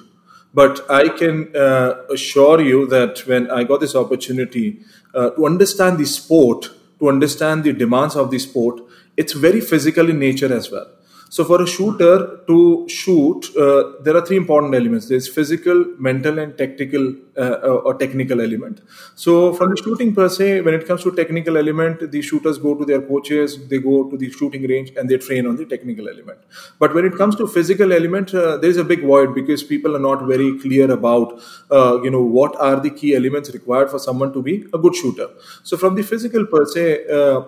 But 0.54 0.88
I 0.90 1.08
can 1.08 1.54
uh, 1.56 2.04
assure 2.10 2.60
you 2.60 2.86
that 2.88 3.26
when 3.26 3.50
I 3.50 3.64
got 3.64 3.80
this 3.80 3.94
opportunity 3.94 4.80
uh, 5.14 5.30
to 5.30 5.46
understand 5.46 5.98
the 5.98 6.04
sport, 6.04 6.68
to 6.98 7.08
understand 7.08 7.64
the 7.64 7.72
demands 7.72 8.16
of 8.16 8.30
the 8.30 8.38
sport, 8.38 8.80
it's 9.16 9.32
very 9.32 9.60
physical 9.60 10.08
in 10.08 10.18
nature 10.18 10.52
as 10.52 10.70
well. 10.70 10.88
So 11.34 11.44
for 11.46 11.62
a 11.62 11.66
shooter 11.66 12.40
to 12.46 12.86
shoot, 12.90 13.46
uh, 13.56 14.02
there 14.02 14.14
are 14.14 14.24
three 14.26 14.36
important 14.36 14.74
elements. 14.74 15.08
There's 15.08 15.26
physical, 15.36 15.78
mental, 15.98 16.38
and 16.38 16.58
tactical 16.58 17.14
uh, 17.38 17.78
or 17.86 17.94
technical 17.94 18.42
element. 18.42 18.82
So 19.14 19.54
from 19.54 19.70
the 19.70 19.78
shooting 19.82 20.14
per 20.14 20.28
se, 20.28 20.60
when 20.60 20.74
it 20.74 20.86
comes 20.86 21.02
to 21.04 21.12
technical 21.12 21.56
element, 21.56 22.12
the 22.12 22.20
shooters 22.20 22.58
go 22.58 22.74
to 22.74 22.84
their 22.84 23.00
coaches, 23.00 23.56
they 23.68 23.78
go 23.78 24.10
to 24.10 24.18
the 24.18 24.30
shooting 24.30 24.68
range, 24.72 24.92
and 24.94 25.08
they 25.08 25.16
train 25.16 25.46
on 25.46 25.56
the 25.56 25.64
technical 25.64 26.10
element. 26.10 26.38
But 26.78 26.94
when 26.94 27.06
it 27.06 27.16
comes 27.16 27.34
to 27.36 27.46
physical 27.46 27.94
element, 27.94 28.34
uh, 28.34 28.58
there 28.58 28.68
is 28.68 28.76
a 28.76 28.84
big 28.84 29.00
void 29.00 29.34
because 29.34 29.62
people 29.62 29.96
are 29.96 30.04
not 30.10 30.26
very 30.26 30.58
clear 30.58 30.90
about, 30.90 31.40
uh, 31.70 31.98
you 32.02 32.10
know, 32.10 32.20
what 32.20 32.60
are 32.60 32.78
the 32.78 32.90
key 32.90 33.14
elements 33.14 33.54
required 33.54 33.90
for 33.90 33.98
someone 33.98 34.34
to 34.34 34.42
be 34.42 34.66
a 34.74 34.76
good 34.76 34.94
shooter. 34.94 35.28
So 35.62 35.78
from 35.78 35.94
the 35.94 36.02
physical 36.02 36.44
per 36.44 36.66
se. 36.66 37.06
Uh, 37.06 37.42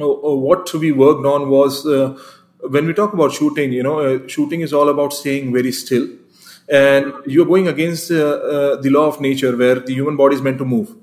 uh, 0.00 0.06
what 0.06 0.72
we 0.72 0.90
worked 0.90 1.26
on 1.26 1.50
was 1.50 1.86
uh, 1.86 2.18
when 2.68 2.86
we 2.86 2.94
talk 2.94 3.12
about 3.12 3.32
shooting, 3.32 3.72
you 3.72 3.82
know, 3.82 4.00
uh, 4.00 4.28
shooting 4.28 4.60
is 4.60 4.72
all 4.72 4.88
about 4.88 5.12
staying 5.12 5.52
very 5.52 5.72
still. 5.72 6.08
And 6.68 7.12
you're 7.26 7.46
going 7.46 7.68
against 7.68 8.10
uh, 8.10 8.14
uh, 8.14 8.80
the 8.80 8.90
law 8.90 9.06
of 9.06 9.20
nature 9.20 9.56
where 9.56 9.80
the 9.80 9.92
human 9.92 10.16
body 10.16 10.36
is 10.36 10.42
meant 10.42 10.58
to 10.58 10.64
move. 10.64 10.94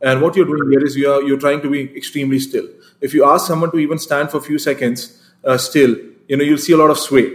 And 0.00 0.22
what 0.22 0.36
you're 0.36 0.46
doing 0.46 0.70
here 0.70 0.84
is 0.84 0.96
you 0.96 1.10
are, 1.10 1.22
you're 1.22 1.40
trying 1.40 1.60
to 1.62 1.70
be 1.70 1.94
extremely 1.96 2.38
still. 2.38 2.68
If 3.00 3.14
you 3.14 3.24
ask 3.24 3.46
someone 3.46 3.70
to 3.72 3.78
even 3.78 3.98
stand 3.98 4.30
for 4.30 4.38
a 4.38 4.40
few 4.40 4.58
seconds 4.58 5.20
uh, 5.44 5.58
still, 5.58 5.96
you 6.28 6.36
know, 6.36 6.44
you'll 6.44 6.58
see 6.58 6.72
a 6.72 6.76
lot 6.76 6.90
of 6.90 6.98
sway. 6.98 7.32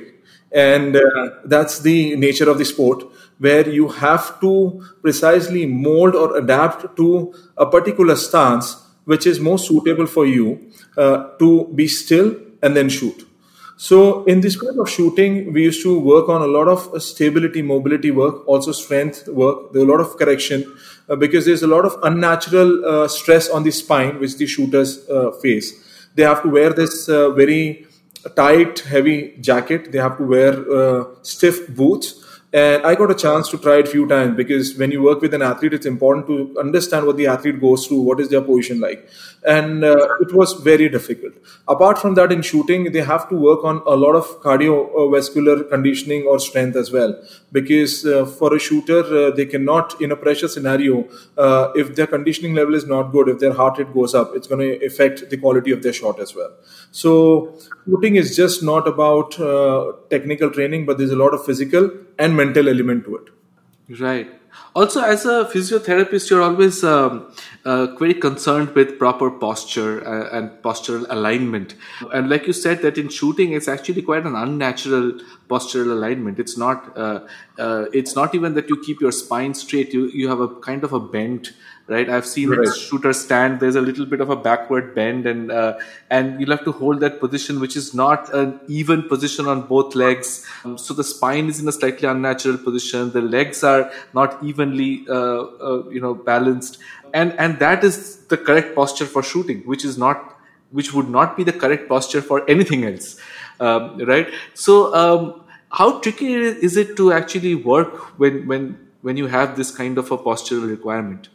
And 0.51 0.95
uh, 0.95 1.01
that's 1.45 1.79
the 1.79 2.15
nature 2.15 2.49
of 2.49 2.57
the 2.57 2.65
sport 2.65 3.03
where 3.39 3.67
you 3.67 3.89
have 3.89 4.39
to 4.39 4.85
precisely 5.01 5.65
mold 5.65 6.15
or 6.15 6.37
adapt 6.37 6.95
to 6.95 7.33
a 7.57 7.65
particular 7.65 8.15
stance 8.15 8.77
which 9.05 9.27
is 9.27 9.39
most 9.39 9.67
suitable 9.67 10.05
for 10.05 10.25
you 10.25 10.71
uh, 10.95 11.29
to 11.37 11.67
be 11.75 11.87
still 11.87 12.35
and 12.61 12.77
then 12.77 12.87
shoot. 12.87 13.27
So, 13.75 14.23
in 14.25 14.41
this 14.41 14.59
kind 14.59 14.79
of 14.79 14.89
shooting, 14.89 15.51
we 15.51 15.63
used 15.63 15.81
to 15.83 15.99
work 15.99 16.29
on 16.29 16.41
a 16.41 16.47
lot 16.47 16.67
of 16.67 16.93
uh, 16.93 16.99
stability, 16.99 17.61
mobility 17.61 18.11
work, 18.11 18.47
also 18.47 18.71
strength 18.71 19.27
work. 19.27 19.73
There 19.73 19.81
a 19.81 19.91
lot 19.91 19.99
of 19.99 20.15
correction 20.17 20.71
uh, 21.09 21.15
because 21.15 21.45
there's 21.45 21.63
a 21.63 21.67
lot 21.67 21.83
of 21.83 21.97
unnatural 22.03 22.85
uh, 22.85 23.07
stress 23.07 23.49
on 23.49 23.63
the 23.63 23.71
spine 23.71 24.19
which 24.19 24.37
the 24.37 24.45
shooters 24.45 25.09
uh, 25.09 25.31
face. 25.41 25.73
They 26.15 26.23
have 26.23 26.43
to 26.43 26.49
wear 26.49 26.71
this 26.71 27.09
uh, 27.09 27.31
very 27.31 27.87
tight, 28.35 28.79
heavy 28.79 29.35
jacket. 29.41 29.91
They 29.91 29.97
have 29.97 30.17
to 30.17 30.23
wear 30.23 30.53
uh, 30.71 31.05
stiff 31.23 31.67
boots. 31.75 32.22
And 32.53 32.85
I 32.85 32.93
got 32.93 33.09
a 33.09 33.15
chance 33.15 33.49
to 33.49 33.57
try 33.57 33.79
it 33.79 33.87
a 33.87 33.89
few 33.89 34.07
times 34.07 34.37
because 34.37 34.77
when 34.77 34.91
you 34.91 35.01
work 35.01 35.21
with 35.21 35.33
an 35.33 35.41
athlete, 35.41 35.73
it's 35.73 35.87
important 35.87 36.27
to 36.27 36.55
understand 36.59 37.07
what 37.07 37.17
the 37.17 37.25
athlete 37.25 37.59
goes 37.59 37.87
through, 37.87 38.01
what 38.01 38.19
is 38.19 38.29
their 38.29 38.41
position 38.41 38.79
like. 38.79 39.09
And 39.43 39.83
uh, 39.83 40.07
it 40.21 40.33
was 40.33 40.53
very 40.53 40.87
difficult. 40.87 41.33
Apart 41.67 41.97
from 41.97 42.13
that, 42.13 42.31
in 42.31 42.43
shooting, 42.43 42.91
they 42.91 43.01
have 43.01 43.27
to 43.29 43.35
work 43.35 43.63
on 43.63 43.81
a 43.87 43.95
lot 43.95 44.15
of 44.15 44.27
cardiovascular 44.41 45.67
conditioning 45.67 46.27
or 46.27 46.39
strength 46.39 46.75
as 46.75 46.91
well. 46.91 47.19
Because 47.53 48.05
uh, 48.05 48.25
for 48.25 48.55
a 48.55 48.59
shooter, 48.59 49.01
uh, 49.19 49.31
they 49.31 49.45
cannot, 49.45 50.01
in 50.01 50.11
a 50.11 50.15
pressure 50.15 50.47
scenario, 50.47 51.07
uh, 51.37 51.71
if 51.75 51.95
their 51.95 52.07
conditioning 52.07 52.55
level 52.55 52.73
is 52.73 52.85
not 52.87 53.11
good, 53.11 53.29
if 53.29 53.39
their 53.39 53.53
heart 53.53 53.77
rate 53.77 53.93
goes 53.93 54.15
up, 54.15 54.31
it's 54.35 54.47
going 54.47 54.59
to 54.67 54.85
affect 54.85 55.29
the 55.29 55.37
quality 55.37 55.71
of 55.71 55.83
their 55.83 55.93
shot 55.93 56.19
as 56.19 56.35
well. 56.35 56.51
So, 56.91 57.57
shooting 57.85 58.15
is 58.15 58.35
just 58.35 58.63
not 58.63 58.87
about 58.87 59.39
uh, 59.39 59.93
technical 60.09 60.49
training, 60.49 60.87
but 60.87 60.97
there's 60.97 61.11
a 61.11 61.21
lot 61.25 61.33
of 61.33 61.45
physical 61.45 61.91
and 62.19 62.35
mental 62.35 62.67
element 62.67 63.05
to 63.05 63.17
it. 63.17 63.99
Right. 64.01 64.27
Also, 64.75 65.01
as 65.01 65.25
a 65.25 65.45
physiotherapist, 65.45 66.29
you're 66.29 66.41
always 66.41 66.83
um, 66.83 67.31
uh, 67.63 67.87
very 67.97 68.13
concerned 68.13 68.69
with 68.69 68.97
proper 68.97 69.29
posture 69.29 70.05
uh, 70.07 70.35
and 70.35 70.49
postural 70.63 71.05
alignment. 71.09 71.75
And 72.11 72.29
like 72.29 72.47
you 72.47 72.53
said, 72.53 72.81
that 72.81 72.97
in 72.97 73.09
shooting, 73.09 73.53
it's 73.53 73.67
actually 73.67 74.01
quite 74.01 74.25
an 74.25 74.35
unnatural 74.35 75.19
postural 75.49 75.91
alignment. 75.91 76.39
It's 76.39 76.57
not. 76.57 76.97
Uh, 76.97 77.19
uh, 77.59 77.85
it's 77.93 78.15
not 78.15 78.33
even 78.33 78.55
that 78.55 78.67
you 78.69 78.81
keep 78.83 78.99
your 78.99 79.11
spine 79.11 79.53
straight. 79.53 79.93
You 79.93 80.07
you 80.07 80.27
have 80.29 80.39
a 80.39 80.47
kind 80.61 80.83
of 80.83 80.93
a 80.93 80.99
bent. 80.99 81.53
Right, 81.85 82.09
I've 82.09 82.25
seen 82.25 82.49
Right. 82.49 82.73
shooters 82.73 83.19
stand. 83.19 83.59
There's 83.59 83.75
a 83.75 83.81
little 83.81 84.05
bit 84.05 84.21
of 84.21 84.29
a 84.29 84.37
backward 84.37 84.95
bend, 84.95 85.25
and 85.25 85.51
uh, 85.51 85.73
and 86.09 86.39
you'll 86.39 86.51
have 86.51 86.63
to 86.63 86.71
hold 86.71 87.01
that 87.01 87.19
position, 87.19 87.59
which 87.59 87.75
is 87.75 87.93
not 87.93 88.33
an 88.33 88.53
even 88.69 89.03
position 89.09 89.47
on 89.53 89.63
both 89.71 89.93
legs. 89.93 90.45
Um, 90.63 90.77
so 90.77 90.93
the 90.93 91.03
spine 91.03 91.49
is 91.49 91.59
in 91.59 91.67
a 91.67 91.73
slightly 91.73 92.07
unnatural 92.07 92.57
position. 92.57 93.11
The 93.11 93.21
legs 93.21 93.65
are 93.65 93.91
not 94.13 94.41
evenly, 94.51 95.05
uh, 95.09 95.41
uh, 95.71 95.83
you 95.89 95.99
know, 95.99 96.13
balanced, 96.13 96.77
and 97.13 97.33
and 97.37 97.59
that 97.59 97.83
is 97.83 97.99
the 98.35 98.37
correct 98.37 98.73
posture 98.75 99.05
for 99.17 99.21
shooting, 99.21 99.61
which 99.73 99.83
is 99.83 99.97
not, 99.97 100.39
which 100.71 100.93
would 100.93 101.09
not 101.09 101.35
be 101.35 101.43
the 101.43 101.51
correct 101.65 101.89
posture 101.89 102.21
for 102.21 102.49
anything 102.49 102.85
else, 102.85 103.17
um, 103.59 103.97
right? 104.13 104.29
So 104.53 104.79
um, 105.03 105.43
how 105.69 105.99
tricky 105.99 106.33
is 106.71 106.77
it 106.77 106.95
to 107.03 107.11
actually 107.11 107.55
work 107.55 108.17
when 108.17 108.41
when 108.47 108.73
when 109.01 109.17
you 109.17 109.27
have 109.27 109.57
this 109.57 109.69
kind 109.83 109.97
of 109.97 110.11
a 110.13 110.17
postural 110.17 110.69
requirement? 110.77 111.27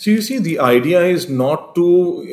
So 0.00 0.10
you 0.10 0.22
see, 0.22 0.38
the 0.38 0.58
idea 0.60 1.02
is 1.02 1.28
not 1.28 1.74
to 1.74 1.86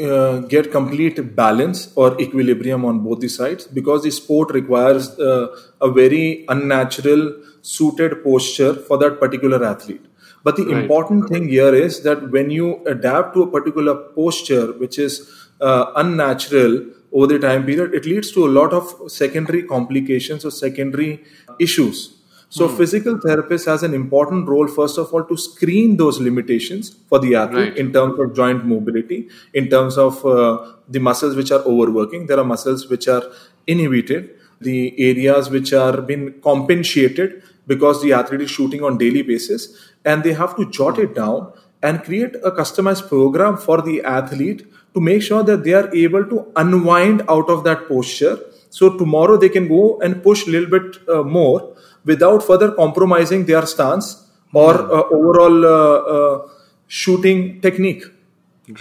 uh, 0.10 0.40
get 0.48 0.72
complete 0.72 1.36
balance 1.36 1.92
or 1.96 2.18
equilibrium 2.18 2.86
on 2.86 3.02
both 3.02 3.20
the 3.20 3.28
sides 3.28 3.68
because 3.68 4.04
the 4.04 4.10
sport 4.10 4.54
requires 4.54 5.10
uh, 5.20 5.48
a 5.82 5.92
very 5.92 6.46
unnatural 6.48 7.34
suited 7.62 8.24
posture 8.24 8.74
for 8.74 8.98
that 9.00 9.20
particular 9.20 9.62
athlete. 9.66 10.06
But 10.46 10.56
the 10.56 10.64
Right. 10.64 10.84
important 10.84 11.28
thing 11.28 11.50
here 11.50 11.76
is 11.76 12.04
that 12.04 12.32
when 12.32 12.50
you 12.50 12.80
adapt 12.86 13.34
to 13.34 13.42
a 13.42 13.52
particular 13.52 13.96
posture, 13.96 14.68
which 14.84 14.98
is 14.98 15.30
uh, 15.60 15.88
unnatural 15.98 16.86
over 17.12 17.28
the 17.28 17.40
time 17.40 17.66
period, 17.66 17.94
it 17.94 18.06
leads 18.06 18.32
to 18.32 18.46
a 18.46 18.52
lot 18.60 18.72
of 18.72 19.12
secondary 19.12 19.64
complications 19.64 20.46
or 20.46 20.52
secondary 20.52 21.26
issues. 21.60 22.17
So, 22.50 22.70
physical 22.70 23.20
therapist 23.20 23.66
has 23.66 23.84
an 23.84 23.94
important 23.94 24.48
role, 24.48 24.68
first 24.70 24.98
of 24.98 25.14
all, 25.14 25.24
to 25.26 25.36
screen 25.36 25.98
those 25.98 26.20
limitations 26.20 26.96
for 27.10 27.20
the 27.20 27.36
athlete 27.36 27.70
Right. 27.70 27.78
in 27.78 27.92
terms 27.92 28.18
of 28.20 28.34
joint 28.34 28.66
mobility, 28.66 29.28
in 29.54 29.70
terms 29.70 29.98
of 29.98 30.26
uh, 30.26 30.66
the 30.88 31.00
muscles 31.00 31.36
which 31.36 31.52
are 31.52 31.60
overworking. 31.60 32.28
There 32.28 32.40
are 32.40 32.46
muscles 32.46 32.88
which 32.90 33.08
are 33.10 33.24
inhibited, 33.68 34.30
the 34.62 34.94
areas 35.10 35.50
which 35.50 35.74
are 35.74 36.02
being 36.02 36.40
compensated 36.42 37.44
because 37.68 38.02
the 38.02 38.14
athlete 38.14 38.42
is 38.42 38.50
shooting 38.50 38.82
on 38.82 38.98
daily 38.98 39.22
basis, 39.24 39.68
and 40.06 40.24
they 40.24 40.32
have 40.34 40.56
to 40.56 40.70
jot 40.72 40.98
it 41.00 41.14
down 41.14 41.52
and 41.84 42.02
create 42.04 42.36
a 42.46 42.52
customized 42.52 43.10
program 43.10 43.58
for 43.58 43.82
the 43.82 44.02
athlete 44.04 44.66
to 44.94 45.02
make 45.02 45.22
sure 45.22 45.44
that 45.44 45.64
they 45.66 45.74
are 45.74 45.94
able 45.94 46.24
to 46.26 46.46
unwind 46.56 47.24
out 47.30 47.50
of 47.50 47.66
that 47.66 47.88
posture. 47.90 48.40
So 48.70 48.98
tomorrow 48.98 49.36
they 49.38 49.50
can 49.50 49.68
go 49.68 50.00
and 50.00 50.24
push 50.24 50.48
a 50.48 50.50
little 50.50 50.70
bit 50.70 50.98
uh, 51.10 51.24
more 51.24 51.74
without 52.12 52.44
further 52.44 52.72
compromising 52.72 53.46
their 53.46 53.66
stance 53.66 54.08
or 54.54 54.74
uh, 54.74 55.04
overall 55.18 55.66
uh, 55.66 55.98
uh, 56.16 56.50
shooting 56.88 57.62
technique. 57.62 58.04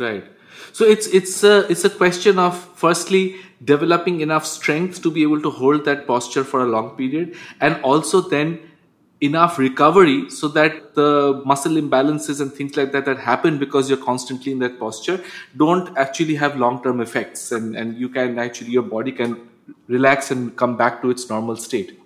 Right. 0.00 0.25
So 0.73 0.85
it's 0.85 1.06
it's 1.09 1.42
a 1.42 1.71
it's 1.71 1.85
a 1.85 1.90
question 1.90 2.38
of 2.38 2.56
firstly 2.85 3.37
developing 3.64 4.21
enough 4.21 4.47
strength 4.47 5.02
to 5.02 5.11
be 5.11 5.23
able 5.23 5.42
to 5.42 5.50
hold 5.50 5.85
that 5.87 6.06
posture 6.06 6.45
for 6.45 6.62
a 6.62 6.66
long 6.66 6.90
period, 6.97 7.35
and 7.61 7.83
also 7.83 8.21
then 8.21 8.59
enough 9.21 9.59
recovery 9.59 10.28
so 10.28 10.49
that 10.49 10.95
the 10.95 11.42
muscle 11.47 11.76
imbalances 11.83 12.40
and 12.42 12.52
things 12.52 12.76
like 12.76 12.92
that 12.92 13.06
that 13.06 13.18
happen 13.18 13.59
because 13.59 13.88
you're 13.88 14.04
constantly 14.06 14.52
in 14.52 14.59
that 14.59 14.78
posture 14.78 15.18
don't 15.56 15.97
actually 15.97 16.35
have 16.35 16.59
long 16.64 16.83
term 16.83 17.00
effects, 17.00 17.52
and 17.52 17.76
and 17.76 17.97
you 17.97 18.09
can 18.09 18.38
actually 18.38 18.71
your 18.71 18.88
body 18.97 19.12
can 19.12 19.38
relax 19.88 20.30
and 20.30 20.56
come 20.56 20.76
back 20.76 21.00
to 21.02 21.11
its 21.11 21.30
normal 21.30 21.56
state. 21.56 21.99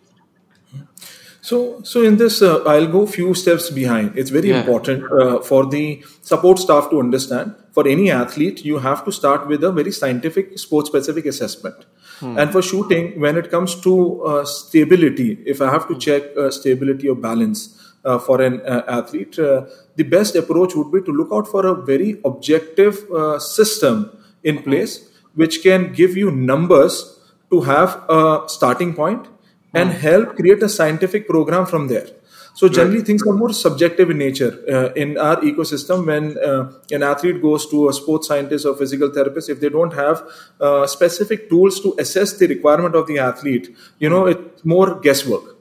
So, 1.43 1.81
so 1.83 2.03
in 2.03 2.17
this, 2.19 2.43
uh, 2.43 2.63
I'll 2.65 2.87
go 2.87 3.07
few 3.07 3.35
steps 3.35 3.71
behind. 3.71 4.17
It's 4.17 4.31
very 4.31 4.49
Yeah. 4.51 4.61
important 4.61 5.05
uh, 5.11 5.41
for 5.41 5.65
the 5.67 6.03
support 6.23 6.59
staff 6.59 6.91
to 6.91 7.01
understand. 7.01 7.55
For 7.73 7.87
any 7.89 8.11
athlete, 8.11 8.65
you 8.65 8.79
have 8.79 9.05
to 9.07 9.13
start 9.13 9.47
with 9.49 9.65
a 9.65 9.73
very 9.73 9.93
scientific, 9.93 10.59
sport-specific 10.59 11.25
assessment. 11.25 11.77
And 12.23 12.53
for 12.53 12.61
shooting, 12.61 13.19
when 13.19 13.39
it 13.39 13.51
comes 13.51 13.75
to 13.81 14.23
uh, 14.25 14.45
stability, 14.45 15.39
if 15.47 15.63
I 15.63 15.71
have 15.71 15.89
to 15.89 15.97
check 15.99 16.25
uh, 16.37 16.51
stability 16.51 17.09
or 17.09 17.15
balance 17.15 17.61
uh, 18.05 18.19
for 18.19 18.43
an 18.43 18.61
uh, 18.61 18.83
athlete, 18.89 19.39
uh, 19.39 19.63
the 19.97 20.03
best 20.03 20.37
approach 20.37 20.75
would 20.75 20.93
be 20.93 21.01
to 21.01 21.13
look 21.13 21.31
out 21.33 21.49
for 21.49 21.65
a 21.65 21.75
very 21.75 22.21
objective 22.27 23.11
uh, 23.11 23.39
system 23.39 24.11
in 24.45 24.63
place, 24.63 25.09
which 25.35 25.63
can 25.63 25.95
give 25.95 26.15
you 26.15 26.31
numbers 26.31 27.19
to 27.51 27.63
have 27.63 28.03
a 28.11 28.43
starting 28.49 28.93
point 28.93 29.27
and 29.75 29.93
help 29.93 30.37
create 30.37 30.63
a 30.63 30.69
scientific 30.69 31.29
program 31.29 31.67
from 31.67 31.89
there. 31.89 32.07
So 32.55 32.69
generally, 32.69 33.03
things 33.03 33.23
are 33.27 33.33
more 33.33 33.53
subjective 33.53 34.11
in 34.11 34.19
nature. 34.19 34.59
Uh, 34.69 34.93
in 34.95 35.17
our 35.17 35.37
ecosystem, 35.37 36.07
when 36.07 36.37
uh, 36.39 36.73
an 36.91 37.03
athlete 37.03 37.41
goes 37.41 37.67
to 37.71 37.89
a 37.89 37.93
sports 37.93 38.27
scientist 38.27 38.67
or 38.67 38.75
physical 38.75 39.09
therapist, 39.11 39.49
if 39.49 39.61
they 39.61 39.69
don't 39.69 39.93
have 39.95 40.23
uh, 40.61 40.87
specific 40.87 41.49
tools 41.49 41.81
to 41.81 41.95
assess 41.99 42.37
the 42.39 42.49
requirement 42.49 42.95
of 42.95 43.07
the 43.07 43.19
athlete, 43.19 43.75
you 43.99 44.11
know, 44.11 44.27
it's 44.27 44.65
more 44.65 44.99
guesswork. 45.01 45.57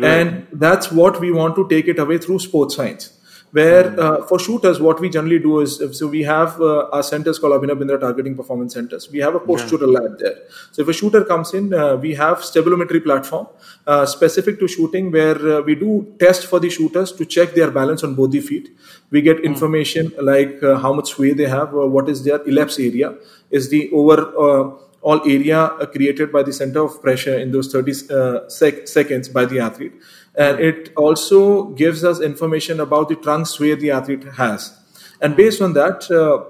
And 0.00 0.46
that's 0.52 0.90
what 0.90 1.20
we 1.20 1.30
want 1.30 1.56
to 1.56 1.68
take 1.68 1.88
it 1.88 1.98
away 1.98 2.18
through 2.18 2.38
sports 2.38 2.76
science. 2.76 3.19
Where 3.52 3.98
uh, 4.00 4.22
for 4.26 4.38
shooters, 4.38 4.80
what 4.80 5.00
we 5.00 5.10
generally 5.10 5.40
do 5.40 5.58
is 5.60 5.82
so 5.98 6.06
we 6.06 6.22
have 6.22 6.60
uh, 6.60 6.88
our 6.92 7.02
centers 7.02 7.38
called 7.38 7.60
Abhinav 7.60 7.82
Bindra 7.82 7.98
Targeting 7.98 8.36
Performance 8.36 8.74
Centers. 8.74 9.10
We 9.10 9.18
have 9.18 9.34
a 9.34 9.40
postural 9.40 9.92
lab 9.92 10.20
there. 10.20 10.36
So 10.70 10.82
if 10.82 10.88
a 10.88 10.92
shooter 10.92 11.24
comes 11.24 11.52
in, 11.52 11.74
uh, 11.74 11.96
we 11.96 12.14
have 12.14 12.38
stabilometry 12.38 13.02
platform 13.02 13.48
uh, 13.88 14.06
specific 14.06 14.60
to 14.60 14.68
shooting 14.68 15.10
where 15.10 15.36
uh, 15.36 15.62
we 15.62 15.74
do 15.74 16.14
test 16.20 16.46
for 16.46 16.60
the 16.60 16.70
shooters 16.70 17.10
to 17.12 17.26
check 17.26 17.54
their 17.54 17.72
balance 17.72 18.04
on 18.04 18.14
both 18.14 18.30
the 18.30 18.40
feet. 18.40 18.70
We 19.10 19.20
get 19.20 19.40
information 19.40 20.12
like 20.20 20.62
uh, 20.62 20.78
how 20.78 20.92
much 20.92 21.08
sway 21.08 21.32
they 21.32 21.48
have, 21.48 21.72
what 21.72 22.08
is 22.08 22.22
their 22.22 22.40
ellipse 22.46 22.78
area, 22.78 23.16
is 23.50 23.68
the 23.68 23.90
over 23.90 24.18
uh, 24.38 24.70
all 25.02 25.20
area 25.28 25.70
created 25.92 26.30
by 26.30 26.42
the 26.42 26.52
center 26.52 26.84
of 26.84 27.00
pressure 27.00 27.38
in 27.38 27.52
those 27.52 27.72
30 27.72 27.92
uh, 28.10 28.48
sec- 28.48 28.86
seconds 28.86 29.28
by 29.28 29.44
the 29.44 29.58
athlete. 29.58 29.92
And 30.36 30.60
it 30.60 30.92
also 30.96 31.64
gives 31.70 32.04
us 32.04 32.20
information 32.20 32.80
about 32.80 33.08
the 33.08 33.16
trunk 33.16 33.46
sway 33.46 33.74
the 33.74 33.90
athlete 33.90 34.24
has. 34.24 34.76
And 35.20 35.36
based 35.36 35.60
on 35.60 35.72
that, 35.74 36.10
uh, 36.10 36.44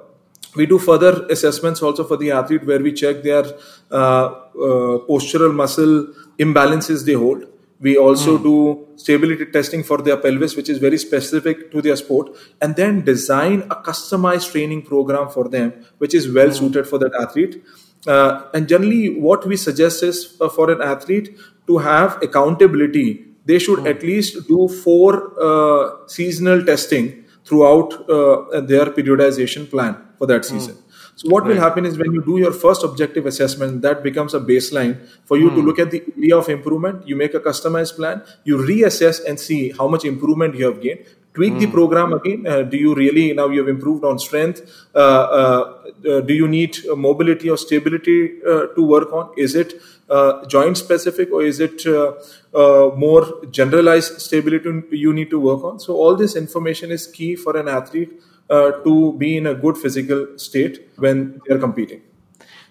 we 0.54 0.66
do 0.66 0.78
further 0.78 1.26
assessments 1.30 1.82
also 1.82 2.04
for 2.04 2.16
the 2.16 2.32
athlete 2.32 2.66
where 2.66 2.80
we 2.80 2.92
check 2.92 3.22
their 3.22 3.44
uh, 3.90 3.94
uh, 3.94 4.98
postural 5.08 5.54
muscle 5.54 6.08
imbalances 6.38 7.04
they 7.04 7.12
hold. 7.14 7.46
We 7.80 7.96
also 7.96 8.36
do 8.36 8.88
stability 8.96 9.46
testing 9.46 9.82
for 9.82 9.98
their 9.98 10.18
pelvis, 10.18 10.54
which 10.54 10.68
is 10.68 10.76
very 10.78 10.98
specific 10.98 11.72
to 11.72 11.80
their 11.80 11.96
sport, 11.96 12.36
and 12.60 12.76
then 12.76 13.04
design 13.04 13.62
a 13.70 13.76
customized 13.76 14.52
training 14.52 14.82
program 14.82 15.30
for 15.30 15.48
them, 15.48 15.72
which 15.96 16.14
is 16.14 16.30
well 16.30 16.52
suited 16.52 16.86
for 16.86 16.98
that 16.98 17.14
athlete. 17.14 17.64
Uh, 18.06 18.42
and 18.52 18.68
generally, 18.68 19.18
what 19.18 19.46
we 19.46 19.56
suggest 19.56 20.02
is 20.02 20.36
uh, 20.42 20.48
for 20.50 20.70
an 20.70 20.82
athlete 20.82 21.38
to 21.66 21.78
have 21.78 22.22
accountability, 22.22 23.24
they 23.44 23.58
should 23.58 23.86
at 23.86 24.02
least 24.02 24.46
do 24.48 24.68
four 24.68 25.32
uh, 25.40 26.06
seasonal 26.06 26.64
testing 26.64 27.24
throughout 27.44 27.92
uh, 28.08 28.60
their 28.60 28.86
periodization 28.86 29.68
plan 29.68 29.96
for 30.18 30.26
that 30.26 30.44
season. 30.44 30.76
So 31.16 31.28
what 31.28 31.44
will 31.44 31.56
happen 31.56 31.84
is 31.84 31.98
when 31.98 32.12
you 32.12 32.22
do 32.24 32.38
your 32.38 32.52
first 32.52 32.82
objective 32.82 33.26
assessment, 33.26 33.82
that 33.82 34.02
becomes 34.02 34.32
a 34.32 34.40
baseline 34.40 35.06
for 35.26 35.36
you 35.36 35.50
to 35.50 35.56
look 35.56 35.78
at 35.78 35.90
the 35.90 36.02
area 36.16 36.36
of 36.36 36.48
improvement. 36.48 37.06
You 37.06 37.16
make 37.16 37.34
a 37.34 37.40
customized 37.40 37.96
plan, 37.96 38.22
you 38.44 38.56
reassess 38.56 39.22
and 39.26 39.38
see 39.38 39.70
how 39.70 39.86
much 39.88 40.06
improvement 40.06 40.54
you 40.54 40.64
have 40.64 40.80
gained. 40.80 41.04
Tweak 41.32 41.58
the 41.60 41.66
program 41.68 42.12
again. 42.12 42.44
Uh, 42.44 42.62
do 42.62 42.76
you 42.76 42.92
really 42.92 43.32
now 43.32 43.48
you 43.48 43.60
have 43.60 43.68
improved 43.68 44.04
on 44.04 44.18
strength? 44.18 44.62
Uh, 44.94 44.98
uh, 44.98 45.74
uh, 46.10 46.20
do 46.22 46.34
you 46.34 46.48
need 46.48 46.76
uh, 46.90 46.96
mobility 46.96 47.48
or 47.48 47.56
stability 47.56 48.42
uh, 48.42 48.66
to 48.74 48.82
work 48.82 49.12
on? 49.12 49.30
Is 49.36 49.54
it 49.54 49.74
uh, 50.08 50.44
joint 50.46 50.76
specific 50.76 51.30
or 51.30 51.44
is 51.44 51.60
it 51.60 51.86
uh, 51.86 52.14
uh, 52.52 52.90
more 52.96 53.44
generalized 53.50 54.20
stability 54.20 54.82
you 54.90 55.12
need 55.12 55.30
to 55.30 55.38
work 55.38 55.62
on? 55.62 55.78
So 55.78 55.94
all 55.94 56.16
this 56.16 56.34
information 56.34 56.90
is 56.90 57.06
key 57.06 57.36
for 57.36 57.56
an 57.56 57.68
athlete 57.68 58.20
uh, 58.50 58.72
to 58.82 59.12
be 59.16 59.36
in 59.36 59.46
a 59.46 59.54
good 59.54 59.78
physical 59.78 60.36
state 60.36 60.90
when 60.96 61.40
they 61.46 61.54
are 61.54 61.58
competing. 61.58 62.02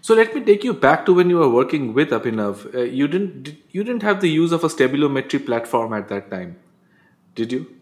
So 0.02 0.14
let 0.16 0.36
me 0.36 0.42
take 0.42 0.66
you 0.66 0.74
back 0.74 1.06
to 1.06 1.14
when 1.14 1.30
you 1.30 1.38
were 1.38 1.50
working 1.50 1.94
with 1.94 2.10
Abhinav. 2.10 2.76
Uh, 2.76 2.82
you 2.82 3.08
didn't 3.08 3.56
you 3.72 3.86
didn't 3.86 4.04
have 4.04 4.20
the 4.20 4.30
use 4.30 4.52
of 4.52 4.66
a 4.66 4.68
stabilometry 4.68 5.46
platform 5.46 5.94
at 5.94 6.10
that 6.10 6.30
time, 6.30 6.58
did 7.36 7.54
you? 7.54 7.79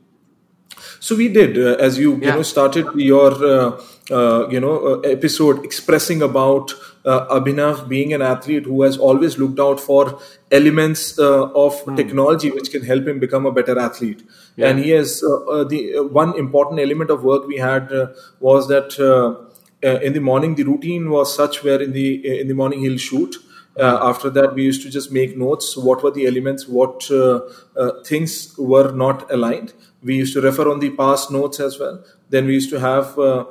So 0.99 1.15
we 1.15 1.27
did, 1.29 1.57
uh, 1.57 1.75
as 1.79 1.97
you 1.97 2.15
you 2.15 2.31
know 2.31 2.43
started 2.43 2.87
your 2.95 3.31
uh, 3.45 3.81
uh, 4.11 4.47
you 4.49 4.59
know 4.59 4.75
uh, 4.77 4.99
episode 4.99 5.63
expressing 5.65 6.21
about 6.21 6.71
uh, 7.05 7.39
Abhinav 7.39 7.87
being 7.87 8.13
an 8.13 8.21
athlete 8.21 8.65
who 8.65 8.81
has 8.83 8.97
always 8.97 9.37
looked 9.37 9.59
out 9.59 9.79
for 9.79 10.19
elements 10.51 11.17
uh, 11.19 11.49
of 11.51 11.73
technology 11.95 12.51
which 12.51 12.71
can 12.71 12.83
help 12.83 13.07
him 13.07 13.19
become 13.19 13.45
a 13.45 13.51
better 13.51 13.77
athlete. 13.79 14.23
Yeah. 14.55 14.69
And 14.69 14.79
he 14.79 14.91
has 14.91 15.21
the 15.21 15.95
uh, 15.97 16.03
one 16.03 16.37
important 16.37 16.79
element 16.79 17.09
of 17.09 17.23
work 17.23 17.47
we 17.47 17.57
had 17.57 17.91
uh, 17.91 18.07
was 18.39 18.67
that 18.67 18.99
uh, 18.99 19.47
uh, 19.85 19.99
in 19.99 20.13
the 20.13 20.19
morning 20.19 20.55
the 20.55 20.63
routine 20.63 21.09
was 21.09 21.35
such 21.35 21.63
where 21.63 21.81
in 21.81 21.91
the 21.91 22.39
in 22.41 22.47
the 22.47 22.53
morning 22.53 22.79
he'll 22.79 22.97
shoot. 22.97 23.35
Uh, 23.79 23.99
after 24.01 24.29
that, 24.31 24.55
we 24.55 24.63
used 24.63 24.81
to 24.81 24.89
just 24.89 25.11
make 25.11 25.37
notes. 25.37 25.77
What 25.77 26.03
were 26.03 26.11
the 26.11 26.25
elements? 26.25 26.67
What 26.67 27.09
uh, 27.11 27.41
uh, 27.75 28.03
things 28.03 28.55
were 28.57 28.91
not 28.91 29.31
aligned? 29.31 29.73
We 30.01 30.15
used 30.15 30.33
to 30.33 30.41
refer 30.41 30.69
on 30.71 30.79
the 30.79 30.89
past 30.91 31.31
notes 31.31 31.59
as 31.59 31.79
well. 31.79 32.03
Then 32.29 32.47
we 32.47 32.53
used 32.53 32.69
to 32.71 32.79
have 32.79 33.17
uh, 33.19 33.45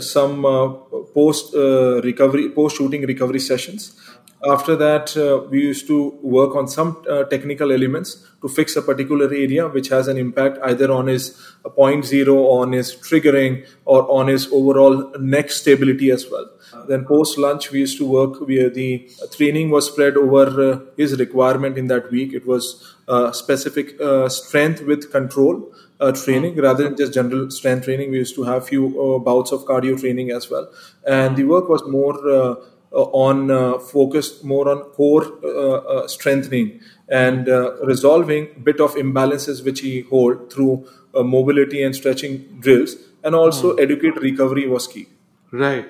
some 0.00 0.44
uh, 0.44 0.68
post 1.14 1.54
uh, 1.54 2.00
recovery, 2.02 2.50
post 2.50 2.76
shooting 2.76 3.02
recovery 3.02 3.40
sessions. 3.40 4.00
After 4.46 4.76
that, 4.76 5.16
uh, 5.16 5.48
we 5.50 5.60
used 5.60 5.86
to 5.88 6.18
work 6.22 6.54
on 6.54 6.68
some 6.68 7.02
uh, 7.10 7.24
technical 7.24 7.72
elements 7.72 8.24
to 8.42 8.48
fix 8.48 8.76
a 8.76 8.82
particular 8.82 9.26
area 9.26 9.66
which 9.66 9.88
has 9.88 10.06
an 10.06 10.16
impact 10.16 10.58
either 10.62 10.90
on 10.92 11.08
his 11.08 11.36
uh, 11.64 11.68
point 11.70 12.04
zero, 12.04 12.36
on 12.48 12.72
his 12.72 12.94
triggering, 12.94 13.66
or 13.84 14.08
on 14.10 14.28
his 14.28 14.46
overall 14.52 15.12
neck 15.18 15.50
stability 15.50 16.10
as 16.10 16.30
well. 16.30 16.48
Then 16.86 17.04
post 17.04 17.38
lunch, 17.38 17.70
we 17.72 17.80
used 17.80 17.98
to 17.98 18.06
work 18.06 18.40
where 18.46 18.70
the 18.70 19.10
training 19.36 19.70
was 19.70 19.86
spread 19.86 20.16
over 20.16 20.72
uh, 20.72 20.80
his 20.96 21.18
requirement 21.18 21.76
in 21.76 21.88
that 21.88 22.10
week. 22.12 22.32
It 22.32 22.46
was 22.46 22.94
uh, 23.08 23.32
specific 23.32 24.00
uh, 24.00 24.28
strength 24.28 24.82
with 24.82 25.10
control 25.10 25.72
uh, 26.00 26.12
training 26.12 26.56
rather 26.56 26.84
than 26.84 26.96
just 26.96 27.14
general 27.14 27.50
strength 27.50 27.84
training. 27.84 28.10
We 28.10 28.18
used 28.18 28.34
to 28.36 28.44
have 28.44 28.68
few 28.68 28.86
uh, 29.00 29.18
bouts 29.18 29.52
of 29.52 29.64
cardio 29.64 29.98
training 29.98 30.30
as 30.30 30.50
well, 30.50 30.70
and 31.06 31.36
the 31.36 31.44
work 31.44 31.68
was 31.68 31.82
more 31.88 32.16
uh, 32.28 32.36
uh, 32.36 32.56
on 33.02 33.50
uh, 33.50 33.78
focused 33.78 34.44
more 34.44 34.68
on 34.68 34.82
core 34.92 35.24
uh, 35.44 35.76
uh, 35.76 36.08
strengthening 36.08 36.80
and 37.08 37.48
uh, 37.48 37.76
resolving 37.84 38.48
bit 38.62 38.80
of 38.80 38.94
imbalances 38.94 39.64
which 39.64 39.80
he 39.80 40.00
hold 40.02 40.52
through 40.52 40.86
uh, 41.14 41.22
mobility 41.22 41.82
and 41.82 41.94
stretching 41.94 42.58
drills, 42.60 42.96
and 43.22 43.34
also 43.34 43.74
Hmm. 43.74 43.80
educate 43.80 44.16
recovery 44.20 44.66
was 44.68 44.86
key. 44.86 45.06
Right. 45.52 45.86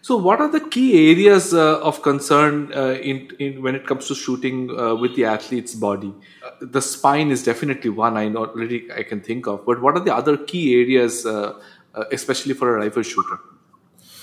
So, 0.00 0.16
what 0.16 0.40
are 0.40 0.48
the 0.50 0.60
key 0.60 1.10
areas 1.10 1.52
uh, 1.52 1.80
of 1.80 2.02
concern 2.02 2.72
uh, 2.72 2.92
in, 3.02 3.30
in 3.38 3.62
when 3.62 3.74
it 3.74 3.86
comes 3.86 4.06
to 4.08 4.14
shooting 4.14 4.70
uh, 4.78 4.94
with 4.94 5.16
the 5.16 5.24
athlete's 5.24 5.74
body? 5.74 6.14
Uh, 6.44 6.50
the 6.60 6.80
spine 6.80 7.30
is 7.30 7.42
definitely 7.42 7.90
one 7.90 8.16
I 8.16 8.32
already 8.34 8.90
I 8.92 9.02
can 9.02 9.20
think 9.20 9.46
of, 9.46 9.64
but 9.66 9.80
what 9.80 9.96
are 9.96 10.04
the 10.04 10.14
other 10.14 10.36
key 10.36 10.80
areas, 10.80 11.26
uh, 11.26 11.60
uh, 11.94 12.04
especially 12.12 12.54
for 12.54 12.76
a 12.76 12.78
rifle 12.78 13.02
shooter? 13.02 13.40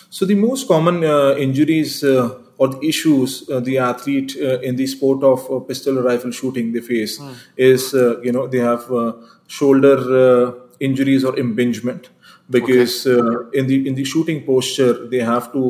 So 0.09 0.25
the 0.25 0.35
most 0.35 0.67
common 0.67 1.03
uh, 1.03 1.35
injuries 1.37 2.03
uh, 2.03 2.37
or 2.57 2.69
the 2.69 2.79
issues 2.87 3.49
uh, 3.49 3.59
the 3.59 3.77
athlete 3.79 4.35
uh, 4.41 4.59
in 4.61 4.75
the 4.75 4.87
sport 4.87 5.23
of 5.23 5.49
uh, 5.51 5.59
pistol 5.59 5.99
or 5.99 6.03
rifle 6.03 6.31
shooting 6.31 6.71
they 6.71 6.81
face 6.81 7.19
is 7.57 7.93
uh, 7.93 8.19
you 8.21 8.31
know 8.31 8.47
they 8.47 8.59
have 8.59 8.89
uh, 8.91 9.13
shoulder 9.47 9.97
uh, 10.23 10.51
injuries 10.79 11.23
or 11.23 11.37
impingement. 11.37 12.09
Because 12.49 13.07
uh, 13.07 13.49
in 13.53 13.65
the 13.67 13.87
in 13.87 13.95
the 13.95 14.03
shooting 14.05 14.45
posture 14.45 15.07
they 15.07 15.19
have 15.19 15.51
to 15.53 15.63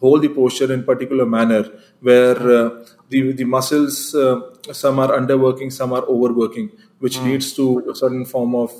hold 0.00 0.22
the 0.22 0.28
posture 0.28 0.72
in 0.72 0.84
particular 0.84 1.26
manner 1.26 1.64
where 2.00 2.38
uh, 2.38 2.70
the 3.08 3.32
the 3.32 3.44
muscles 3.44 4.14
uh, 4.14 4.40
some 4.72 5.00
are 5.00 5.10
underworking 5.18 5.72
some 5.72 5.92
are 5.92 6.04
overworking 6.04 6.70
which 7.00 7.20
leads 7.22 7.52
to 7.52 7.84
a 7.90 7.94
certain 7.96 8.24
form 8.24 8.54
of 8.54 8.70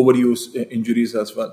overuse 0.00 0.54
injuries 0.70 1.14
as 1.16 1.34
well 1.34 1.52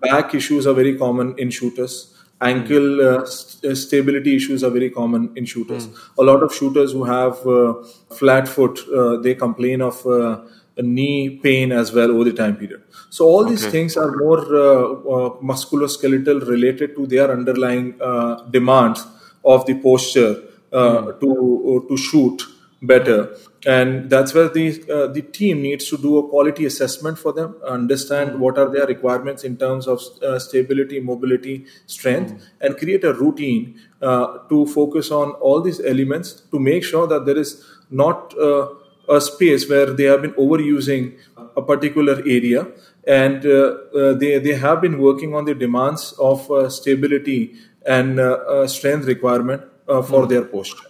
back 0.00 0.34
issues 0.34 0.66
are 0.66 0.74
very 0.74 0.96
common 0.96 1.34
in 1.38 1.50
shooters. 1.50 2.14
Ankle 2.40 3.00
uh, 3.00 3.24
st- 3.26 3.72
uh, 3.72 3.74
stability 3.74 4.36
issues 4.36 4.62
are 4.62 4.70
very 4.70 4.90
common 4.90 5.32
in 5.34 5.44
shooters. 5.44 5.88
A 6.18 6.22
lot 6.22 6.42
of 6.42 6.54
shooters 6.54 6.92
who 6.92 7.04
have 7.04 7.44
uh, 7.46 7.74
flat 8.10 8.46
foot 8.46 8.78
uh, 8.94 9.16
they 9.16 9.34
complain 9.34 9.80
of 9.82 10.06
uh, 10.06 10.40
a 10.76 10.82
knee 10.82 11.38
pain 11.42 11.72
as 11.72 11.92
well 11.92 12.10
over 12.12 12.24
the 12.24 12.32
time 12.32 12.56
period. 12.56 12.82
So 13.10 13.24
all 13.26 13.44
these 13.44 13.66
things 13.66 13.96
are 13.96 14.16
more 14.16 14.38
uh, 14.38 14.60
uh, 14.60 15.30
musculoskeletal 15.42 16.46
related 16.46 16.94
to 16.94 17.06
their 17.06 17.32
underlying 17.32 18.00
uh, 18.00 18.42
demands 18.50 19.04
of 19.44 19.66
the 19.66 19.74
posture 19.74 20.36
uh, 20.72 21.12
to 21.12 21.82
uh, 21.84 21.88
to 21.88 21.96
shoot 21.96 22.42
better. 22.80 23.36
And 23.66 24.08
that's 24.08 24.34
where 24.34 24.48
the 24.48 24.66
uh, 24.90 25.06
the 25.08 25.22
team 25.22 25.62
needs 25.62 25.88
to 25.90 25.96
do 25.98 26.18
a 26.18 26.28
quality 26.28 26.64
assessment 26.64 27.18
for 27.18 27.32
them 27.32 27.56
understand 27.66 28.38
what 28.38 28.56
are 28.56 28.70
their 28.70 28.86
requirements 28.86 29.44
in 29.44 29.56
terms 29.56 29.88
of 29.88 30.00
uh, 30.22 30.38
stability 30.38 31.00
mobility 31.00 31.66
strength 31.86 32.40
and 32.60 32.76
create 32.76 33.04
a 33.04 33.12
routine 33.12 33.80
uh, 34.00 34.38
to 34.48 34.66
focus 34.66 35.10
on 35.10 35.32
all 35.32 35.60
these 35.60 35.80
elements 35.80 36.42
to 36.52 36.60
make 36.60 36.84
sure 36.84 37.06
that 37.06 37.26
there 37.26 37.36
is 37.36 37.64
not 37.90 38.36
uh, 38.38 38.68
a 39.08 39.20
space 39.20 39.68
where 39.68 39.86
they 39.86 40.04
have 40.04 40.22
been 40.22 40.34
overusing 40.34 41.18
a 41.56 41.62
particular 41.62 42.20
area. 42.26 42.66
And 43.06 43.44
uh, 43.46 43.78
uh, 43.94 44.12
they, 44.14 44.38
they 44.38 44.54
have 44.54 44.82
been 44.82 44.98
working 44.98 45.34
on 45.34 45.46
the 45.46 45.54
demands 45.54 46.12
of 46.18 46.50
uh, 46.50 46.68
stability 46.68 47.54
and 47.86 48.20
strength 48.68 49.06
requirement 49.06 49.62
uh, 49.88 50.02
for 50.02 50.26
their 50.26 50.42
posture. 50.42 50.88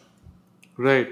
Right. 0.76 1.08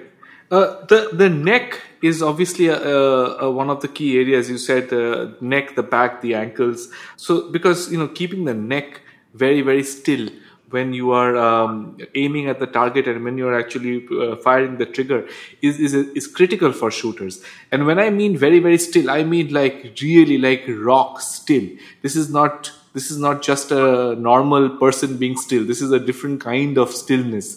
Uh, 0.51 0.85
the 0.87 1.11
the 1.13 1.29
neck 1.29 1.81
is 2.03 2.23
obviously 2.23 2.69
a, 2.69 2.79
a, 2.81 3.47
a 3.47 3.51
one 3.51 3.69
of 3.69 3.81
the 3.81 3.89
key 3.89 4.17
areas. 4.17 4.49
You 4.49 4.59
said 4.59 4.93
uh, 4.93 5.31
neck, 5.41 5.75
the 5.75 5.83
back, 5.83 6.21
the 6.23 6.35
ankles. 6.35 6.89
So 7.17 7.51
because 7.51 7.91
you 7.91 7.99
know 7.99 8.09
keeping 8.09 8.45
the 8.45 8.55
neck 8.55 9.01
very 9.35 9.61
very 9.61 9.83
still 9.83 10.29
when 10.71 10.93
you 10.93 11.13
are 11.13 11.37
um, 11.37 11.97
aiming 12.15 12.49
at 12.49 12.59
the 12.59 12.67
target 12.67 13.07
and 13.07 13.25
when 13.25 13.39
you 13.39 13.47
are 13.47 13.59
actually 13.59 14.07
uh, 14.21 14.37
firing 14.37 14.79
the 14.79 14.87
trigger 14.87 15.27
is, 15.63 15.79
is 15.79 15.95
is 15.95 16.27
critical 16.27 16.73
for 16.73 16.91
shooters. 16.91 17.43
And 17.73 17.87
when 17.87 17.99
I 17.99 18.11
mean 18.11 18.37
very 18.37 18.61
very 18.61 18.79
still, 18.79 19.11
I 19.11 19.25
mean 19.25 19.53
like 19.53 19.97
really 20.01 20.39
like 20.39 20.65
rock 20.69 21.21
still. 21.21 21.69
This 22.03 22.17
is 22.17 22.31
not 22.31 22.71
this 22.97 23.11
is 23.15 23.19
not 23.27 23.43
just 23.49 23.73
a 23.73 24.15
normal 24.29 24.69
person 24.83 25.17
being 25.23 25.37
still 25.45 25.65
this 25.73 25.83
is 25.87 25.93
a 25.99 26.01
different 26.11 26.41
kind 26.41 26.79
of 26.85 26.95
stillness 27.03 27.51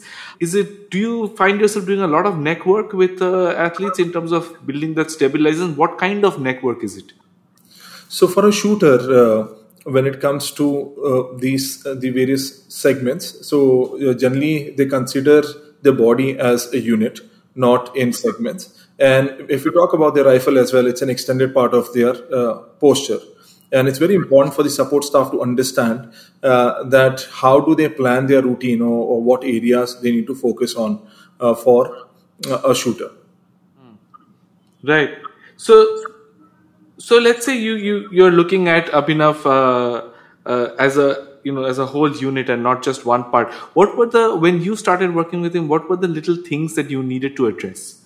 is 0.48 0.55
it 0.62 0.74
do 0.96 1.00
you 1.05 1.15
find 1.41 1.59
yourself 1.66 1.85
doing 1.92 2.03
a 2.09 2.11
lot 2.16 2.25
of 2.31 2.37
neck 2.50 2.66
work 2.74 2.94
with 3.03 3.22
uh, 3.22 3.50
athletes 3.68 4.00
in 4.05 4.11
terms 4.18 4.31
of 4.42 4.51
building 4.72 4.94
that 5.00 5.11
stabilization 5.18 5.75
what 5.83 5.98
kind 6.05 6.25
of 6.31 6.40
neck 6.50 6.64
work 6.72 6.83
is 6.90 6.98
it 7.03 7.14
So 8.09 8.27
for 8.27 8.48
a 8.48 8.51
shooter, 8.51 8.98
uh, 9.24 9.48
when 9.83 10.07
it 10.07 10.20
comes 10.20 10.51
to 10.53 10.66
uh, 11.09 11.37
these 11.37 11.85
uh, 11.85 11.94
the 11.94 12.09
various 12.09 12.66
segments, 12.68 13.48
so 13.48 13.98
uh, 13.98 14.14
generally 14.14 14.72
they 14.72 14.87
consider 14.87 15.44
the 15.83 15.94
body 15.94 16.37
as 16.37 16.74
a 16.74 16.79
unit, 16.79 17.20
not 17.55 17.96
in 17.96 18.11
segments. 18.11 18.74
And 18.98 19.46
if 19.50 19.64
we 19.64 19.72
talk 19.72 19.94
about 19.94 20.16
the 20.16 20.24
rifle 20.25 20.57
as 20.57 20.74
well, 20.74 20.87
it's 20.87 21.01
an 21.01 21.09
extended 21.09 21.53
part 21.53 21.74
of 21.74 21.94
their 21.94 22.16
uh, 22.33 22.55
posture. 22.85 23.20
And 23.72 23.88
it's 23.88 24.00
very 24.00 24.16
important 24.16 24.55
for 24.55 24.64
the 24.64 24.70
support 24.70 25.03
staff 25.03 25.32
to 25.32 25.42
understand 25.42 26.12
uh, 26.42 26.84
that 26.86 27.27
how 27.32 27.60
do 27.60 27.75
they 27.75 27.88
plan 27.88 28.25
their 28.25 28.42
routine 28.42 28.82
or, 28.82 29.05
or 29.05 29.22
what 29.22 29.44
areas 29.44 30.01
they 30.01 30.12
need 30.12 30.27
to 30.27 30.36
focus 30.36 30.75
on 30.75 31.08
uh, 31.40 31.53
for 31.53 32.08
uh, 32.48 32.62
a 32.66 32.74
shooter. 32.74 33.12
right. 34.84 35.12
So 35.58 36.03
so 36.98 37.18
let's 37.18 37.46
say 37.46 37.58
you 37.58 37.75
you 37.75 38.10
you're 38.12 38.32
looking 38.32 38.68
at 38.68 38.88
abhinav 38.88 39.46
uh, 39.46 40.10
uh, 40.46 40.75
as 40.79 40.98
a 40.98 41.27
you 41.44 41.53
know 41.53 41.64
as 41.64 41.79
a 41.79 41.86
whole 41.86 42.12
unit 42.16 42.50
and 42.50 42.64
not 42.64 42.84
just 42.84 43.05
one 43.05 43.29
part. 43.32 43.53
What 43.74 43.96
were 43.98 44.08
the 44.08 44.36
when 44.36 44.62
you 44.62 44.75
started 44.75 45.16
working 45.16 45.42
with 45.42 45.55
him 45.55 45.68
what 45.68 45.90
were 45.90 45.96
the 45.96 46.08
little 46.08 46.36
things 46.36 46.75
that 46.75 46.90
you 46.90 47.03
needed 47.03 47.36
to 47.38 47.48
address? 47.48 48.03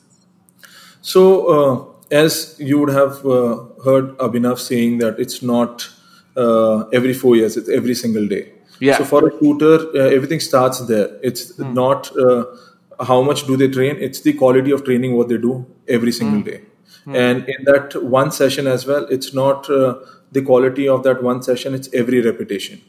So, 1.01 1.23
uh, 1.53 1.92
as 2.21 2.55
you 2.59 2.79
would 2.79 2.89
have 2.89 3.25
uh, 3.25 3.63
heard 3.83 4.17
Abhinav 4.17 4.59
saying 4.59 4.99
that 4.99 5.19
it's 5.19 5.41
not 5.41 5.89
uh, 6.35 6.87
every 6.89 7.13
four 7.13 7.35
years, 7.35 7.57
it's 7.57 7.69
every 7.69 7.95
single 7.95 8.27
day. 8.27 8.51
Yeah. 8.79 8.97
So, 8.97 9.05
for 9.05 9.27
a 9.27 9.31
shooter, 9.39 9.75
uh, 9.95 10.09
everything 10.17 10.39
starts 10.39 10.79
there. 10.81 11.19
It's 11.23 11.57
not 11.59 12.15
uh, 12.17 12.45
how 12.99 13.21
much 13.21 13.45
do 13.47 13.57
they 13.57 13.67
train, 13.67 13.97
it's 13.97 14.21
the 14.21 14.33
quality 14.33 14.71
of 14.71 14.83
training 14.85 15.15
what 15.15 15.29
they 15.29 15.37
do 15.37 15.65
every 15.87 16.11
single 16.11 16.41
day. 16.41 16.61
And 17.07 17.49
in 17.49 17.65
that 17.65 18.01
one 18.01 18.31
session 18.31 18.67
as 18.67 18.85
well, 18.85 19.05
it's 19.09 19.33
not 19.33 19.69
uh, 19.69 19.95
the 20.31 20.41
quality 20.41 20.87
of 20.87 21.03
that 21.03 21.21
one 21.21 21.43
session, 21.43 21.73
it's 21.73 21.89
every 21.93 22.21
repetition. 22.21 22.81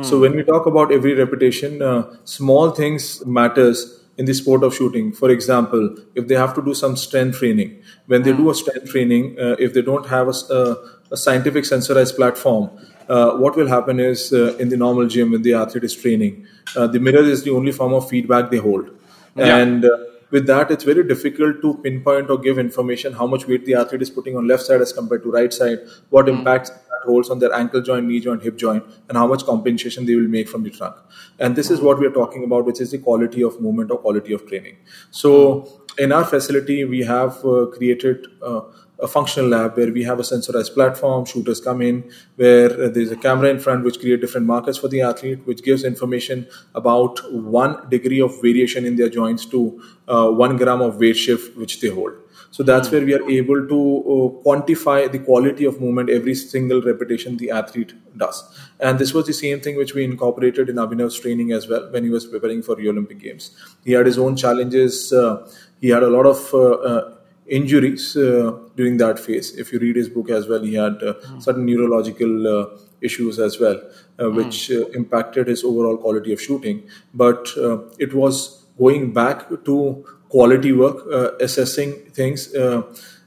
So 0.00 0.18
when 0.18 0.34
we 0.34 0.42
talk 0.42 0.64
about 0.66 0.90
every 0.90 1.14
repetition, 1.14 1.82
uh, 1.82 2.16
small 2.24 2.70
things 2.70 3.24
matters 3.26 4.01
in 4.18 4.26
the 4.26 4.34
sport 4.34 4.62
of 4.62 4.74
shooting. 4.74 5.12
For 5.12 5.30
example, 5.30 5.96
if 6.14 6.28
they 6.28 6.34
have 6.34 6.54
to 6.54 6.62
do 6.62 6.74
some 6.74 6.96
strength 6.96 7.38
training, 7.38 7.82
when 8.06 8.22
they 8.22 8.32
do 8.32 8.50
a 8.50 8.54
strength 8.54 8.90
training, 8.90 9.36
uh, 9.38 9.56
if 9.58 9.72
they 9.74 9.82
don't 9.82 10.06
have 10.06 10.26
a, 10.26 10.30
s- 10.30 10.50
uh, 10.50 10.74
a 11.10 11.16
scientific 11.16 11.64
sensorized 11.64 12.16
platform, 12.16 12.70
uh, 13.08 13.32
what 13.32 13.56
will 13.56 13.66
happen 13.68 13.98
is 14.00 14.32
uh, 14.32 14.54
in 14.58 14.68
the 14.68 14.76
normal 14.76 15.06
gym 15.06 15.32
when 15.32 15.42
the 15.42 15.54
athlete 15.54 15.84
is 15.84 15.94
training, 15.94 16.46
uh, 16.76 16.86
the 16.86 17.00
mirror 17.00 17.22
is 17.24 17.42
the 17.42 17.50
only 17.50 17.72
form 17.72 17.92
of 17.94 18.08
feedback 18.08 18.50
they 18.50 18.58
hold, 18.58 18.90
and 19.36 19.84
uh, 19.84 19.88
with 20.32 20.46
that, 20.46 20.70
it's 20.70 20.84
very 20.84 21.04
difficult 21.06 21.60
to 21.60 21.74
pinpoint 21.82 22.30
or 22.30 22.38
give 22.38 22.58
information 22.58 23.12
how 23.12 23.26
much 23.26 23.46
weight 23.46 23.66
the 23.66 23.74
athlete 23.74 24.02
is 24.02 24.10
putting 24.10 24.36
on 24.36 24.48
left 24.48 24.62
side 24.62 24.80
as 24.80 24.92
compared 24.92 25.22
to 25.22 25.30
right 25.30 25.52
side, 25.52 25.80
what 26.08 26.28
impacts 26.28 26.70
that 26.70 27.02
holds 27.04 27.28
on 27.28 27.38
their 27.38 27.52
ankle 27.54 27.82
joint, 27.82 28.06
knee 28.06 28.18
joint, 28.18 28.42
hip 28.42 28.56
joint, 28.56 28.82
and 29.08 29.18
how 29.18 29.26
much 29.26 29.44
compensation 29.44 30.06
they 30.06 30.14
will 30.14 30.32
make 30.36 30.48
from 30.48 30.62
the 30.62 30.70
trunk. 30.70 30.96
And 31.38 31.54
this 31.54 31.70
is 31.70 31.80
what 31.80 32.00
we 32.00 32.06
are 32.06 32.16
talking 32.18 32.44
about, 32.44 32.64
which 32.64 32.80
is 32.80 32.90
the 32.92 32.98
quality 32.98 33.44
of 33.44 33.60
movement 33.60 33.90
or 33.90 33.98
quality 33.98 34.32
of 34.32 34.46
training. 34.48 34.78
So, 35.10 35.82
in 35.98 36.12
our 36.12 36.24
facility, 36.24 36.84
we 36.86 37.00
have 37.00 37.44
uh, 37.44 37.66
created 37.66 38.26
uh, 38.40 38.62
a 39.02 39.08
functional 39.08 39.48
lab 39.48 39.76
where 39.76 39.92
we 39.92 40.04
have 40.04 40.20
a 40.20 40.22
sensorized 40.22 40.74
platform. 40.74 41.24
Shooters 41.24 41.60
come 41.60 41.82
in 41.82 42.10
where 42.36 42.70
uh, 42.70 42.88
there's 42.88 43.10
a 43.10 43.16
camera 43.16 43.50
in 43.50 43.58
front 43.58 43.84
which 43.84 43.98
create 43.98 44.20
different 44.20 44.46
markers 44.46 44.78
for 44.78 44.88
the 44.88 45.00
athlete, 45.02 45.40
which 45.44 45.62
gives 45.62 45.84
information 45.84 46.46
about 46.74 47.20
one 47.32 47.88
degree 47.90 48.20
of 48.20 48.40
variation 48.40 48.86
in 48.86 48.96
their 48.96 49.08
joints 49.08 49.44
to 49.46 49.82
uh, 50.08 50.30
one 50.30 50.56
gram 50.56 50.80
of 50.80 50.96
weight 50.96 51.16
shift 51.16 51.56
which 51.56 51.80
they 51.80 51.88
hold. 51.88 52.12
So 52.50 52.62
that's 52.62 52.90
where 52.90 53.04
we 53.04 53.14
are 53.14 53.30
able 53.30 53.66
to 53.66 53.78
uh, 54.14 54.44
quantify 54.44 55.10
the 55.10 55.18
quality 55.18 55.64
of 55.64 55.80
movement 55.80 56.10
every 56.10 56.34
single 56.34 56.82
repetition 56.82 57.38
the 57.38 57.50
athlete 57.50 57.94
does. 58.16 58.44
And 58.78 58.98
this 58.98 59.14
was 59.14 59.26
the 59.26 59.32
same 59.32 59.60
thing 59.60 59.76
which 59.76 59.94
we 59.94 60.04
incorporated 60.04 60.68
in 60.68 60.76
Abhinav's 60.76 61.18
training 61.18 61.52
as 61.52 61.66
well 61.66 61.90
when 61.90 62.04
he 62.04 62.10
was 62.10 62.26
preparing 62.26 62.62
for 62.62 62.76
the 62.76 62.88
Olympic 62.90 63.20
Games. 63.20 63.56
He 63.84 63.92
had 63.92 64.04
his 64.04 64.18
own 64.18 64.36
challenges. 64.36 65.12
Uh, 65.12 65.50
he 65.80 65.88
had 65.88 66.02
a 66.02 66.10
lot 66.10 66.26
of 66.26 66.52
uh, 66.52 66.72
uh, 66.90 67.14
injuries 67.46 68.16
uh, 68.16 68.58
during 68.76 68.96
that 68.98 69.18
phase. 69.18 69.56
If 69.58 69.72
you 69.72 69.78
read 69.78 69.96
his 69.96 70.08
book 70.08 70.30
as 70.30 70.48
well, 70.48 70.62
he 70.62 70.74
had 70.74 71.02
uh, 71.02 71.14
certain 71.40 71.66
neurological 71.66 72.46
uh, 72.46 72.66
issues 73.00 73.38
as 73.38 73.58
well, 73.58 73.80
uh, 74.18 74.30
which 74.30 74.70
uh, 74.70 74.86
impacted 74.90 75.48
his 75.48 75.64
overall 75.64 75.96
quality 75.96 76.32
of 76.32 76.40
shooting. 76.40 76.88
But 77.12 77.48
uh, 77.58 77.78
it 77.98 78.14
was 78.14 78.64
going 78.78 79.12
back 79.12 79.48
to 79.64 80.04
quality 80.28 80.72
work, 80.72 81.04
uh, 81.12 81.32
assessing 81.40 81.92
things, 82.12 82.54
uh, 82.54 82.82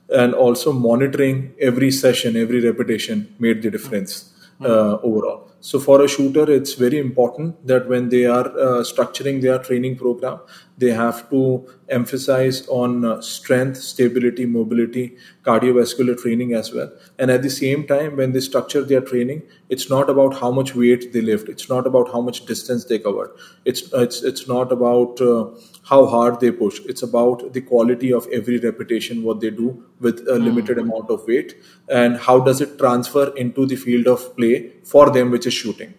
and 0.10 0.34
also 0.34 0.72
monitoring 0.72 1.54
every 1.60 1.92
session, 1.92 2.36
every 2.36 2.62
repetition 2.62 3.36
made 3.40 3.62
the 3.62 3.72
difference 3.72 4.34
uh, 4.62 4.98
overall. 5.02 5.52
So 5.60 5.80
for 5.80 6.04
a 6.04 6.08
shooter, 6.08 6.50
it's 6.52 6.74
very 6.76 7.00
important 7.00 7.66
that 7.68 7.88
when 7.88 8.10
they 8.10 8.26
are 8.26 8.46
uh, 8.46 8.84
structuring 8.84 9.42
their 9.42 9.58
training 9.58 9.98
program, 9.98 10.40
they 10.78 10.92
have 10.92 11.30
to 11.30 11.68
emphasize 11.88 12.68
on 12.68 13.06
uh, 13.06 13.22
strength, 13.22 13.78
stability, 13.78 14.46
mobility, 14.46 15.18
cardiovascular 15.44 16.22
training 16.22 16.54
as 16.54 16.74
well. 16.74 16.92
And 17.18 17.32
at 17.32 17.44
the 17.44 17.50
same 17.50 17.88
time, 17.88 18.18
when 18.18 18.34
they 18.34 18.42
structure 18.42 18.84
their 18.84 19.00
training, 19.00 19.44
it's 19.70 19.90
not 19.90 20.10
about 20.10 20.40
how 20.40 20.52
much 20.52 20.76
weight 20.76 21.14
they 21.14 21.22
lift. 21.22 21.48
It's 21.48 21.70
not 21.70 21.88
about 21.88 22.12
how 22.12 22.20
much 22.20 22.46
distance 22.46 22.86
they 22.86 23.00
cover. 23.00 23.34
It's 23.64 23.84
it's 23.94 24.22
it's 24.24 24.48
not 24.50 24.74
about 24.74 25.22
uh, 25.22 25.52
how 25.84 26.06
hard 26.08 26.42
they 26.42 26.52
push. 26.52 26.82
It's 26.86 27.04
about 27.04 27.54
the 27.54 27.62
quality 27.62 28.12
of 28.12 28.28
every 28.34 28.58
repetition, 28.58 29.24
what 29.24 29.40
they 29.40 29.52
do 29.52 29.86
with 30.02 30.28
a 30.28 30.38
limited 30.38 30.78
amount 30.78 31.10
of 31.10 31.26
weight, 31.26 31.56
and 31.88 32.18
how 32.18 32.40
does 32.40 32.60
it 32.60 32.78
transfer 32.78 33.34
into 33.38 33.66
the 33.66 33.78
field 33.78 34.08
of 34.08 34.36
play 34.36 34.74
for 34.84 35.10
them, 35.10 35.32
which 35.32 35.48
is 35.48 35.54
shooting. 35.54 35.94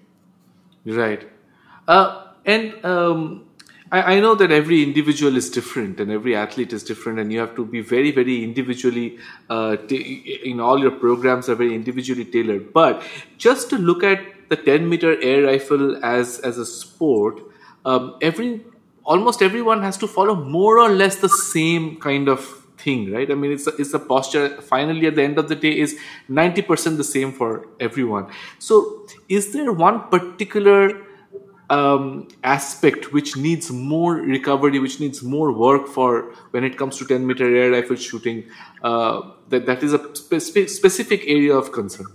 Right. 0.84 1.26
Uh, 1.88 2.24
and 2.44 2.84
um, 2.84 3.45
I, 3.92 4.16
I, 4.16 4.20
know 4.20 4.34
that 4.34 4.50
every 4.50 4.82
individual 4.82 5.36
is 5.36 5.48
different 5.48 6.00
and 6.00 6.10
every 6.10 6.34
athlete 6.34 6.72
is 6.72 6.82
different, 6.82 7.20
and 7.20 7.32
you 7.32 7.38
have 7.38 7.54
to 7.56 7.64
be 7.64 7.80
very, 7.80 8.10
very 8.10 8.42
individually, 8.42 9.18
uh, 9.48 9.76
t- 9.76 10.40
in 10.44 10.58
all 10.60 10.78
your 10.78 10.90
programs 10.90 11.48
are 11.48 11.54
very 11.54 11.74
individually 11.74 12.24
tailored. 12.24 12.72
But 12.72 13.02
just 13.38 13.70
to 13.70 13.78
look 13.78 14.02
at 14.02 14.48
the 14.48 14.56
10 14.56 14.88
meter 14.88 15.20
air 15.22 15.44
rifle 15.44 16.04
as, 16.04 16.40
as 16.40 16.58
a 16.58 16.66
sport, 16.66 17.40
um, 17.84 18.16
every 18.20 18.64
almost 19.04 19.40
everyone 19.40 19.82
has 19.82 19.96
to 19.96 20.08
follow 20.08 20.34
more 20.34 20.78
or 20.80 20.88
less 20.90 21.16
the 21.16 21.28
same 21.28 21.96
kind 22.00 22.28
of 22.28 22.40
thing 22.76 23.10
right 23.12 23.30
i 23.30 23.34
mean 23.34 23.52
it's 23.52 23.66
a, 23.66 23.74
it's 23.76 23.94
a 23.94 23.98
posture 23.98 24.60
finally 24.60 25.06
at 25.06 25.14
the 25.14 25.22
end 25.22 25.38
of 25.38 25.48
the 25.48 25.54
day 25.54 25.78
is 25.78 25.98
90% 26.28 26.96
the 26.96 27.04
same 27.04 27.32
for 27.32 27.66
everyone 27.80 28.26
so 28.58 29.06
is 29.28 29.52
there 29.52 29.72
one 29.72 30.00
particular 30.08 31.05
um, 31.70 32.28
aspect 32.44 33.12
which 33.12 33.36
needs 33.36 33.70
more 33.70 34.14
recovery, 34.14 34.78
which 34.78 35.00
needs 35.00 35.22
more 35.22 35.52
work 35.52 35.88
for 35.88 36.32
when 36.50 36.64
it 36.64 36.78
comes 36.78 36.96
to 36.98 37.04
10 37.04 37.26
meter 37.26 37.54
air 37.54 37.70
rifle 37.70 37.96
shooting, 37.96 38.44
uh, 38.82 39.22
that, 39.48 39.66
that 39.66 39.82
is 39.82 39.92
a 39.92 40.14
spe- 40.14 40.68
specific 40.68 41.22
area 41.26 41.54
of 41.54 41.72
concern. 41.72 42.06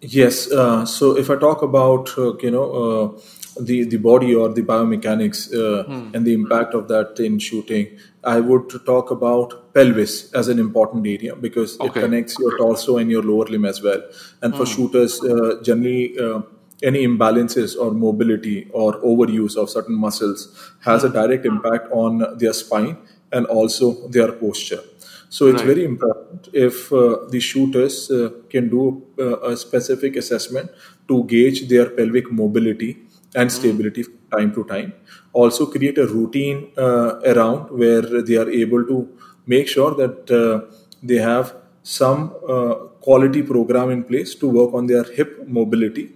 Yes. 0.00 0.50
Uh, 0.50 0.84
so 0.84 1.16
if 1.16 1.30
I 1.30 1.36
talk 1.36 1.62
about, 1.62 2.16
uh, 2.18 2.36
you 2.38 2.50
know, 2.50 2.70
uh, 2.72 3.20
the, 3.60 3.84
the 3.84 3.96
body 3.96 4.34
or 4.34 4.50
the 4.50 4.62
biomechanics 4.62 5.50
hmm. 5.86 6.14
and 6.14 6.26
the 6.26 6.34
impact 6.34 6.74
of 6.74 6.88
that 6.88 7.18
in 7.18 7.38
shooting, 7.38 7.98
I 8.22 8.40
would 8.40 8.84
talk 8.84 9.10
about 9.10 9.72
pelvis 9.72 10.32
as 10.32 10.48
an 10.48 10.58
important 10.58 11.06
area 11.06 11.34
because 11.34 11.80
okay. 11.80 12.00
it 12.00 12.02
connects 12.02 12.38
your 12.38 12.58
torso 12.58 12.98
and 12.98 13.10
your 13.10 13.22
lower 13.22 13.46
limb 13.46 13.64
as 13.64 13.82
well. 13.82 14.02
And 14.42 14.52
for 14.54 14.66
hmm. 14.66 14.72
shooters, 14.72 15.22
uh, 15.22 15.62
generally, 15.62 16.18
uh, 16.18 16.42
any 16.82 17.06
imbalances 17.06 17.76
or 17.78 17.90
mobility 17.92 18.68
or 18.72 19.00
overuse 19.02 19.56
of 19.56 19.70
certain 19.70 19.94
muscles 19.94 20.72
has 20.84 21.04
a 21.04 21.08
direct 21.08 21.46
impact 21.46 21.88
on 21.90 22.38
their 22.38 22.52
spine 22.52 22.96
and 23.32 23.46
also 23.46 24.08
their 24.08 24.32
posture. 24.32 24.82
So 25.28 25.46
it's 25.48 25.62
right. 25.62 25.66
very 25.66 25.84
important 25.84 26.48
if 26.52 26.92
uh, 26.92 27.26
the 27.28 27.40
shooters 27.40 28.10
uh, 28.10 28.30
can 28.48 28.68
do 28.68 29.02
uh, 29.18 29.40
a 29.40 29.56
specific 29.56 30.16
assessment 30.16 30.70
to 31.08 31.24
gauge 31.24 31.68
their 31.68 31.90
pelvic 31.90 32.30
mobility 32.30 32.98
and 33.34 33.50
stability 33.50 34.02
from 34.04 34.18
time 34.30 34.54
to 34.54 34.64
time. 34.64 34.92
Also, 35.32 35.66
create 35.66 35.98
a 35.98 36.06
routine 36.06 36.70
uh, 36.78 37.20
around 37.32 37.70
where 37.70 38.22
they 38.22 38.36
are 38.36 38.48
able 38.48 38.84
to 38.84 39.08
make 39.46 39.68
sure 39.68 39.94
that 39.94 40.30
uh, 40.30 40.74
they 41.02 41.16
have 41.16 41.54
some 41.82 42.32
uh, 42.48 42.74
quality 43.00 43.42
program 43.42 43.90
in 43.90 44.02
place 44.04 44.34
to 44.34 44.48
work 44.48 44.72
on 44.74 44.86
their 44.86 45.04
hip 45.04 45.46
mobility 45.46 46.12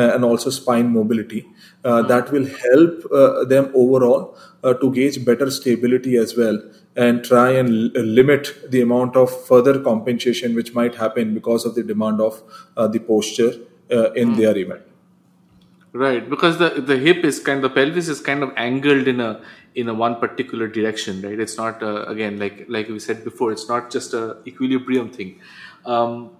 and 0.00 0.24
also 0.24 0.50
spine 0.50 0.92
mobility. 0.92 1.46
Uh, 1.84 2.02
that 2.02 2.30
will 2.32 2.46
help 2.46 3.04
uh, 3.12 3.44
them 3.44 3.70
overall 3.74 4.36
to 4.80 4.92
gauge 4.92 5.24
better 5.24 5.48
stability 5.48 6.16
as 6.16 6.36
well 6.36 6.60
and 6.96 7.22
try 7.24 7.50
and 7.50 7.92
limit 7.94 8.70
the 8.70 8.80
amount 8.80 9.14
of 9.14 9.30
further 9.46 9.78
compensation 9.80 10.56
which 10.56 10.74
might 10.74 10.96
happen 10.96 11.32
because 11.34 11.64
of 11.64 11.76
the 11.76 11.84
demand 11.84 12.20
of 12.20 12.42
the 12.76 12.98
posture 12.98 13.52
in 14.16 14.30
mm. 14.30 14.36
their 14.36 14.58
event. 14.58 14.82
Right, 15.92 16.28
because 16.28 16.58
the 16.58 16.70
the 16.88 16.98
hip 16.98 17.24
is 17.24 17.38
kind, 17.40 17.64
the 17.64 17.70
pelvis 17.70 18.08
is 18.08 18.20
kind 18.20 18.42
of 18.42 18.52
angled 18.56 19.08
in 19.08 19.20
a 19.20 19.40
in 19.74 19.88
a 19.88 19.94
one 19.94 20.16
particular 20.16 20.66
direction, 20.68 21.22
right? 21.22 21.38
It's 21.38 21.56
not 21.56 21.82
uh, 21.82 22.04
again 22.14 22.38
like 22.38 22.66
like 22.68 22.88
we 22.88 22.98
said 22.98 23.24
before, 23.24 23.52
it's 23.52 23.68
not 23.68 23.90
just 23.90 24.12
a 24.12 24.36
equilibrium 24.46 25.10
thing. 25.10 25.40
Um, 25.86 26.32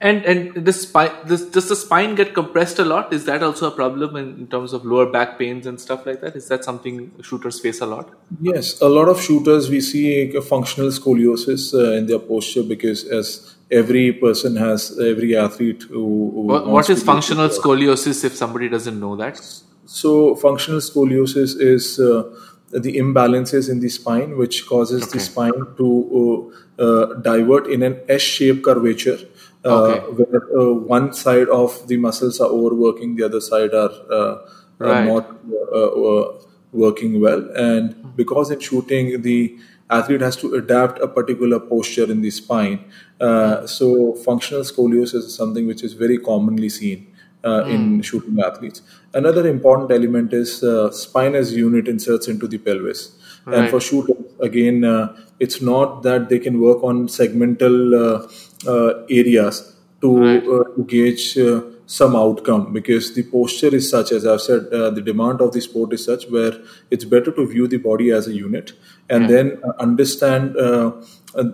and 0.00 0.24
and 0.24 0.64
the 0.64 0.72
spine, 0.72 1.10
this, 1.24 1.42
does 1.42 1.68
the 1.68 1.74
spine 1.74 2.14
get 2.14 2.32
compressed 2.32 2.78
a 2.78 2.84
lot? 2.84 3.12
Is 3.12 3.24
that 3.24 3.42
also 3.42 3.66
a 3.66 3.70
problem 3.70 4.14
in, 4.14 4.28
in, 4.38 4.46
terms 4.46 4.72
of 4.72 4.84
lower 4.84 5.06
back 5.06 5.38
pains 5.38 5.66
and 5.66 5.80
stuff 5.80 6.06
like 6.06 6.20
that? 6.20 6.36
Is 6.36 6.46
that 6.48 6.64
something 6.64 7.10
shooters 7.20 7.58
face 7.58 7.80
a 7.80 7.86
lot? 7.86 8.08
Yes, 8.40 8.80
a 8.80 8.88
lot 8.88 9.08
of 9.08 9.20
shooters 9.20 9.68
we 9.68 9.80
see 9.80 10.36
a 10.36 10.40
functional 10.40 10.90
scoliosis 10.90 11.74
uh, 11.74 11.96
in 11.96 12.06
their 12.06 12.20
posture 12.20 12.62
because 12.62 13.04
as 13.04 13.56
every 13.72 14.12
person 14.12 14.54
has, 14.54 14.96
every 15.00 15.36
athlete 15.36 15.82
who. 15.88 16.30
who 16.32 16.42
what, 16.42 16.68
what 16.68 16.90
is 16.90 17.02
functional 17.02 17.48
scoliosis 17.48 18.24
if 18.24 18.36
somebody 18.36 18.68
doesn't 18.68 19.00
know 19.00 19.16
that? 19.16 19.40
So 19.84 20.36
functional 20.36 20.80
scoliosis 20.80 21.60
is. 21.60 21.98
Uh, 21.98 22.22
the 22.70 22.98
imbalances 22.98 23.70
in 23.70 23.80
the 23.80 23.88
spine, 23.88 24.36
which 24.36 24.66
causes 24.66 25.02
okay. 25.04 25.12
the 25.12 25.20
spine 25.20 25.66
to 25.78 26.52
uh, 26.78 26.82
uh, 26.82 27.14
divert 27.14 27.66
in 27.66 27.82
an 27.82 27.98
S-shaped 28.10 28.62
curvature 28.62 29.16
okay. 29.72 30.00
Uh, 30.00 30.10
where 30.12 30.60
uh, 30.60 30.72
one 30.72 31.12
side 31.12 31.48
of 31.48 31.86
the 31.88 31.96
muscles 31.96 32.40
are 32.40 32.48
overworking, 32.48 33.16
the 33.16 33.24
other 33.24 33.40
side 33.40 33.74
are, 33.74 33.90
uh, 34.10 34.38
right. 34.78 35.06
not 35.06 35.36
working 36.72 37.20
well. 37.20 37.48
And 37.56 38.16
because 38.16 38.50
in 38.50 38.60
shooting, 38.60 39.22
the 39.22 39.58
athlete 39.90 40.20
has 40.20 40.36
to 40.36 40.54
adapt 40.54 41.00
a 41.00 41.08
particular 41.08 41.58
posture 41.58 42.10
in 42.10 42.20
the 42.20 42.30
spine. 42.30 42.84
Uh, 43.20 43.66
so 43.66 44.14
functional 44.14 44.62
scoliosis 44.62 45.14
is 45.14 45.34
something 45.34 45.66
which 45.66 45.82
is 45.82 45.94
very 45.94 46.18
commonly 46.18 46.68
seen 46.68 47.06
uh, 47.44 47.62
mm. 47.62 47.70
in 47.70 48.02
shooting 48.02 48.38
athletes. 48.40 48.82
Another 49.14 49.46
important 49.46 49.90
element 49.90 50.32
is 50.32 50.62
uh, 50.62 50.90
spine 50.90 51.34
as 51.34 51.54
unit 51.54 51.88
inserts 51.88 52.28
into 52.28 52.46
the 52.46 52.58
pelvis. 52.58 53.17
Right. 53.48 53.60
And 53.60 53.70
for 53.70 53.80
shooters, 53.80 54.16
again, 54.40 54.84
it's 55.40 55.60
not 55.62 56.02
that 56.02 56.28
they 56.28 56.38
can 56.38 56.60
work 56.60 56.82
on 56.82 57.08
segmental 57.08 58.28
uh, 58.66 59.04
areas 59.08 59.76
to, 60.00 60.18
right. 60.18 60.42
Uh, 60.46 60.64
to 60.74 60.84
gauge 60.86 61.38
uh, 61.38 61.62
some 61.86 62.14
outcome 62.14 62.72
because 62.72 63.14
the 63.14 63.22
posture 63.22 63.74
is 63.74 63.88
such 63.88 64.12
as 64.12 64.26
i've 64.26 64.42
said 64.42 64.66
uh, 64.72 64.90
the 64.90 65.00
demand 65.00 65.40
of 65.40 65.52
the 65.52 65.60
sport 65.60 65.92
is 65.92 66.04
such 66.04 66.28
where 66.28 66.52
it's 66.90 67.04
better 67.04 67.30
to 67.32 67.46
view 67.46 67.66
the 67.66 67.78
body 67.78 68.10
as 68.10 68.26
a 68.26 68.34
unit 68.34 68.72
and 69.08 69.22
yeah. 69.22 69.36
then 69.36 69.62
understand 69.78 70.54
uh, 70.56 70.92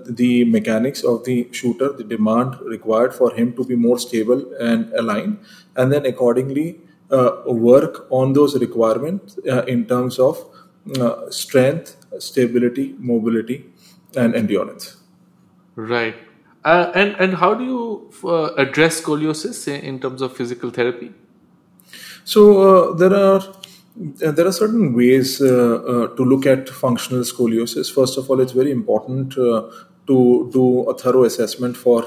the 0.07 0.45
mechanics 0.47 1.05
of 1.05 1.25
the 1.25 1.49
shooter 1.53 1.93
the 1.93 2.03
demand 2.03 2.59
required 2.63 3.15
for 3.15 3.33
him 3.33 3.53
to 3.53 3.65
be 3.65 3.77
more 3.77 3.99
stable 3.99 4.43
and 4.61 4.93
aligned 4.95 5.39
and 5.77 5.93
then 5.93 6.05
accordingly 6.05 6.81
uh, 7.13 7.31
work 7.47 8.07
on 8.11 8.33
those 8.33 8.59
requirements 8.59 9.39
in 9.69 9.87
terms 9.87 10.19
of 10.19 10.45
strength 11.31 11.97
stability 12.19 12.95
mobility 12.99 13.65
and 14.17 14.35
endurance 14.35 14.97
right 15.77 16.15
uh, 16.65 16.91
and 16.95 17.15
and 17.19 17.35
how 17.35 17.53
do 17.55 17.65
you 17.65 18.11
uh, 18.25 18.55
address 18.55 19.01
scoliosis 19.01 19.69
in, 19.69 20.01
terms 20.01 20.23
of 20.23 20.35
physical 20.35 20.71
therapy? 20.71 21.13
So 22.25 22.43
uh, 22.63 22.95
there 22.95 23.13
are 23.15 23.41
uh, 23.41 24.31
there 24.33 24.47
are 24.47 24.53
certain 24.53 24.95
ways 24.95 25.43
uh, 25.43 25.47
uh, 25.47 26.07
to 26.17 26.25
look 26.25 26.47
at 26.47 26.71
functional 26.71 27.21
scoliosis. 27.23 27.95
First 27.95 28.17
of 28.17 28.31
all, 28.31 28.41
it's 28.41 28.53
very 28.53 28.71
important 28.71 29.33
to 29.33 30.51
do 30.53 30.85
a 30.89 30.99
thorough 30.99 31.25
assessment 31.25 31.77
for 31.77 32.03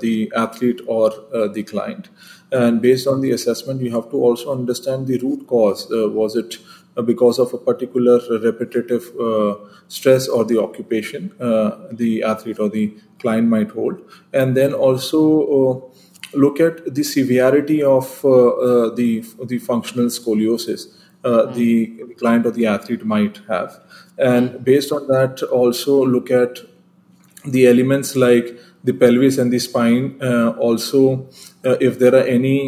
the 0.00 0.32
athlete 0.34 0.80
or 0.86 1.10
the 1.54 1.62
client, 1.62 2.08
and 2.52 2.80
based 2.80 3.06
on 3.06 3.20
the 3.20 3.32
assessment, 3.32 3.82
you 3.82 3.90
have 3.90 4.10
to 4.10 4.16
also 4.16 4.50
understand 4.50 5.06
the 5.06 5.18
root 5.18 5.46
cause. 5.46 5.86
was 5.90 6.36
it 6.36 6.56
Uh, 6.98 7.02
because 7.02 7.38
of 7.38 7.54
a 7.54 7.58
particular 7.58 8.18
repetitive 8.42 9.04
uh, 9.20 9.54
stress 9.86 10.26
or 10.26 10.44
the 10.44 10.60
occupation 10.60 11.32
uh, 11.40 11.70
the 11.92 12.24
athlete 12.24 12.58
or 12.58 12.68
the 12.68 12.92
client 13.20 13.46
might 13.46 13.70
hold, 13.70 14.00
and 14.32 14.56
then 14.56 14.72
also 14.72 15.20
uh, 15.58 16.36
look 16.36 16.58
at 16.58 16.92
the 16.92 17.04
severity 17.04 17.84
of 17.84 18.24
uh, 18.24 18.30
uh, 18.30 18.94
the 18.96 19.24
the 19.44 19.58
functional 19.58 20.06
scoliosis 20.06 20.88
mm. 21.22 21.54
the 21.54 22.14
client 22.18 22.44
or 22.46 22.50
the 22.50 22.66
athlete 22.66 23.04
might 23.04 23.40
have, 23.48 23.78
and 24.18 24.50
hmm. 24.50 24.62
based 24.64 24.90
on 24.90 25.06
that, 25.06 25.40
also 25.52 26.04
look 26.04 26.32
at 26.32 26.58
the 27.44 27.66
elements 27.68 28.16
like 28.16 28.58
the 28.82 28.92
pelvis 28.92 29.38
and 29.38 29.52
the 29.52 29.58
spine. 29.60 30.20
also, 30.58 31.28
if 31.62 31.98
there 32.00 32.14
are 32.14 32.26
any 32.26 32.58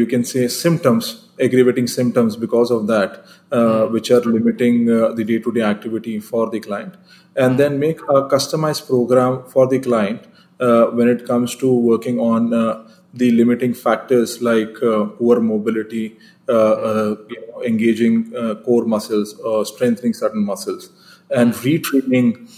you 0.00 0.06
can 0.06 0.24
say 0.24 0.48
symptoms 0.48 1.25
aggravating 1.40 1.86
symptoms 1.86 2.36
because 2.36 2.70
of 2.70 2.86
that, 2.86 3.24
uh, 3.52 3.86
hmm. 3.86 3.92
which 3.92 4.10
are 4.10 4.20
limiting 4.20 4.90
uh, 4.90 5.12
the 5.12 5.24
day 5.24 5.38
to 5.38 5.52
day 5.52 5.62
activity 5.62 6.18
for 6.20 6.50
the 6.50 6.60
client. 6.60 6.94
And 7.36 7.58
then 7.58 7.78
make 7.78 8.00
a 8.02 8.28
customized 8.28 8.86
program 8.86 9.44
for 9.44 9.66
the 9.66 9.78
client 9.78 10.26
uh, 10.60 10.86
when 10.86 11.08
it 11.08 11.26
comes 11.26 11.54
to 11.56 11.72
working 11.72 12.18
on 12.18 12.54
uh, 12.54 12.88
the 13.12 13.30
limiting 13.30 13.74
factors 13.74 14.40
like 14.42 14.82
uh, 14.82 15.04
poor 15.04 15.40
mobility, 15.40 16.16
uh, 16.48 16.52
uh, 16.52 17.16
you 17.28 17.46
know, 17.48 17.62
engaging 17.62 18.30
core 18.64 18.84
muscles, 18.84 19.36
strengthening 19.68 20.12
certain 20.12 20.44
muscles, 20.44 20.90
and 21.30 21.52
retraining 21.54 22.48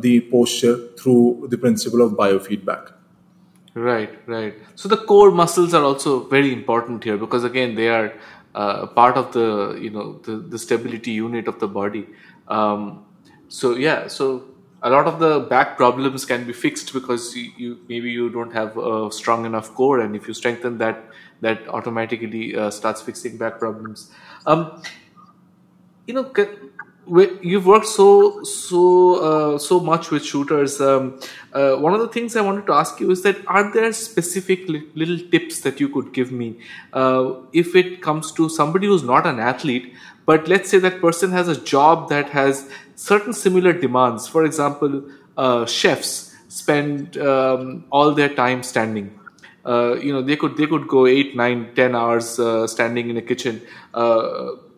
the 0.00 0.20
posture 0.30 0.88
through 0.98 1.46
the 1.50 1.58
principle 1.58 2.02
of 2.02 2.12
biofeedback. 2.12 2.92
Right, 3.78 4.10
right. 4.26 4.54
So 4.74 4.88
the 4.88 4.96
core 4.96 5.30
muscles 5.30 5.72
are 5.72 5.84
also 5.84 6.24
very 6.28 6.52
important 6.52 7.04
here 7.04 7.16
because 7.16 7.44
again 7.44 7.74
they 7.76 7.88
are 7.88 8.12
uh, 8.54 8.86
part 8.86 9.16
of 9.16 9.32
the 9.32 9.78
you 9.80 9.90
know 9.90 10.18
the, 10.24 10.36
the 10.36 10.58
stability 10.58 11.12
unit 11.12 11.46
of 11.46 11.60
the 11.60 11.68
body. 11.68 12.06
Um, 12.48 13.04
so 13.48 13.76
yeah, 13.76 14.08
so 14.08 14.44
a 14.82 14.90
lot 14.90 15.06
of 15.06 15.20
the 15.20 15.40
back 15.40 15.76
problems 15.76 16.24
can 16.24 16.44
be 16.46 16.52
fixed 16.52 16.92
because 16.92 17.36
you, 17.36 17.52
you, 17.56 17.78
maybe 17.88 18.10
you 18.10 18.30
don't 18.30 18.52
have 18.52 18.76
a 18.78 19.12
strong 19.12 19.44
enough 19.44 19.74
core, 19.74 20.00
and 20.00 20.16
if 20.16 20.26
you 20.26 20.34
strengthen 20.34 20.78
that, 20.78 21.04
that 21.40 21.68
automatically 21.68 22.56
uh, 22.56 22.70
starts 22.70 23.02
fixing 23.02 23.36
back 23.36 23.58
problems. 23.58 24.10
Um, 24.46 24.82
you 26.06 26.14
know, 26.14 26.32
you've 27.42 27.66
worked 27.66 27.86
so 27.86 28.42
so 28.42 28.82
uh, 29.28 29.58
so 29.58 29.80
much 29.80 30.10
with 30.10 30.24
shooters. 30.24 30.80
Um, 30.80 31.20
uh, 31.52 31.76
one 31.76 31.94
of 31.94 32.00
the 32.00 32.08
things 32.08 32.36
I 32.36 32.40
wanted 32.40 32.66
to 32.66 32.72
ask 32.72 33.00
you 33.00 33.10
is 33.10 33.22
that 33.22 33.36
are 33.46 33.72
there 33.72 33.92
specific 33.92 34.68
li- 34.68 34.86
little 34.94 35.18
tips 35.30 35.60
that 35.60 35.80
you 35.80 35.88
could 35.88 36.12
give 36.12 36.32
me 36.32 36.58
uh, 36.92 37.34
if 37.52 37.74
it 37.74 38.02
comes 38.02 38.32
to 38.32 38.48
somebody 38.48 38.86
who's 38.86 39.02
not 39.02 39.26
an 39.26 39.38
athlete, 39.40 39.94
but 40.26 40.48
let's 40.48 40.70
say 40.70 40.78
that 40.78 41.00
person 41.00 41.30
has 41.30 41.48
a 41.48 41.60
job 41.60 42.08
that 42.10 42.30
has 42.30 42.70
certain 42.96 43.32
similar 43.32 43.72
demands. 43.72 44.28
For 44.28 44.44
example, 44.44 45.02
uh, 45.36 45.66
chefs 45.66 46.34
spend 46.48 47.16
um, 47.18 47.84
all 47.90 48.12
their 48.12 48.28
time 48.28 48.62
standing. 48.62 49.18
Uh, 49.64 49.94
you 49.96 50.12
know, 50.12 50.22
they 50.22 50.36
could 50.36 50.56
they 50.56 50.66
could 50.66 50.88
go 50.88 51.06
eight, 51.06 51.36
nine, 51.36 51.74
ten 51.74 51.94
hours 51.94 52.38
uh, 52.38 52.66
standing 52.66 53.10
in 53.10 53.16
a 53.16 53.22
kitchen 53.22 53.60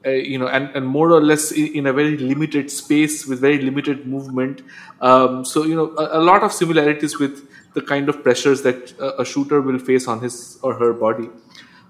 uh, 0.06 0.10
you 0.10 0.38
know, 0.38 0.48
and, 0.48 0.70
and 0.74 0.86
more 0.86 1.12
or 1.12 1.20
less 1.20 1.52
in 1.52 1.86
a 1.86 1.92
very 1.92 2.16
limited 2.16 2.70
space 2.70 3.26
with 3.26 3.40
very 3.40 3.60
limited 3.60 4.06
movement. 4.06 4.62
Um, 5.02 5.44
so, 5.44 5.64
you 5.64 5.76
know, 5.76 5.94
a, 5.96 6.18
a, 6.18 6.22
lot 6.22 6.42
of 6.42 6.52
similarities 6.52 7.18
with 7.18 7.46
the 7.74 7.82
kind 7.82 8.08
of 8.08 8.22
pressures 8.22 8.62
that 8.62 8.98
a, 8.98 9.20
a 9.20 9.24
shooter 9.26 9.60
will 9.60 9.78
face 9.78 10.08
on 10.08 10.20
his 10.20 10.58
or 10.62 10.74
her 10.74 10.94
body. 10.94 11.28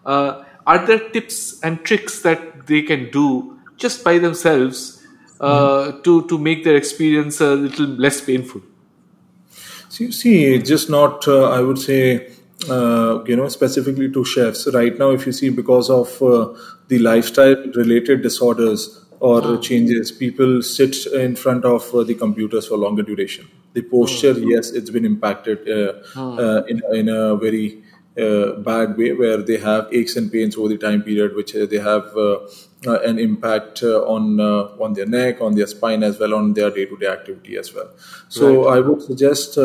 Uh, 0.04 0.42
are 0.66 0.84
there 0.86 1.08
tips 1.10 1.60
and 1.62 1.84
tricks 1.84 2.22
that 2.22 2.66
they 2.66 2.82
can 2.82 3.10
do 3.10 3.58
just 3.76 4.02
by 4.02 4.18
themselves 4.18 5.06
uh, 5.40 5.92
mm. 5.92 6.04
to, 6.04 6.26
to 6.26 6.36
make 6.36 6.64
their 6.64 6.74
experience 6.74 7.40
a 7.40 7.54
little 7.54 7.86
less 7.86 8.20
painful? 8.20 8.60
So, 9.88 10.04
you 10.04 10.12
see, 10.12 10.58
just 10.58 10.90
not, 10.90 11.28
uh, 11.28 11.50
I 11.50 11.60
would 11.60 11.78
say, 11.78 12.32
uh, 12.68 13.22
you 13.26 13.36
know, 13.36 13.48
specifically 13.48 14.10
to 14.12 14.24
chefs. 14.24 14.66
Right 14.72 14.98
now, 14.98 15.10
if 15.10 15.26
you 15.26 15.32
see, 15.32 15.48
because 15.48 15.90
of 15.90 16.22
uh, 16.22 16.52
the 16.88 16.98
lifestyle 16.98 17.56
related 17.74 18.22
disorders 18.22 19.04
or 19.20 19.40
mm. 19.40 19.62
changes, 19.62 20.12
people 20.12 20.62
sit 20.62 21.06
in 21.06 21.36
front 21.36 21.64
of 21.64 21.94
uh, 21.94 22.02
the 22.02 22.14
computers 22.14 22.68
for 22.68 22.76
longer 22.76 23.02
duration. 23.02 23.48
The 23.72 23.82
posture, 23.82 24.34
mm. 24.34 24.50
yes, 24.50 24.70
it's 24.70 24.90
been 24.90 25.04
impacted 25.04 25.64
mm. 25.66 26.68
in, 26.68 26.82
in 26.92 27.08
a 27.08 27.36
very 27.36 27.82
uh, 28.18 28.54
bad 28.54 28.96
way 28.98 29.12
where 29.12 29.36
they 29.36 29.56
have 29.56 29.88
aches 29.92 30.16
and 30.16 30.30
pains 30.32 30.56
over 30.56 30.68
the 30.68 30.76
time 30.76 31.02
period, 31.02 31.34
which 31.36 31.54
uh, 31.54 31.64
they 31.64 31.78
have 31.78 32.14
uh, 32.16 32.38
an 33.04 33.18
impact 33.18 33.82
on 33.82 34.40
on 34.40 34.92
their 34.94 35.06
neck, 35.06 35.40
on 35.40 35.54
their 35.54 35.66
spine 35.66 36.02
as 36.02 36.18
well, 36.18 36.34
on 36.34 36.52
their 36.52 36.70
day 36.70 36.86
to 36.86 36.96
day 36.96 37.06
activity 37.06 37.56
as 37.56 37.72
well. 37.72 37.88
So 38.28 38.66
right. 38.66 38.76
I 38.76 38.80
would 38.80 39.00
suggest 39.02 39.56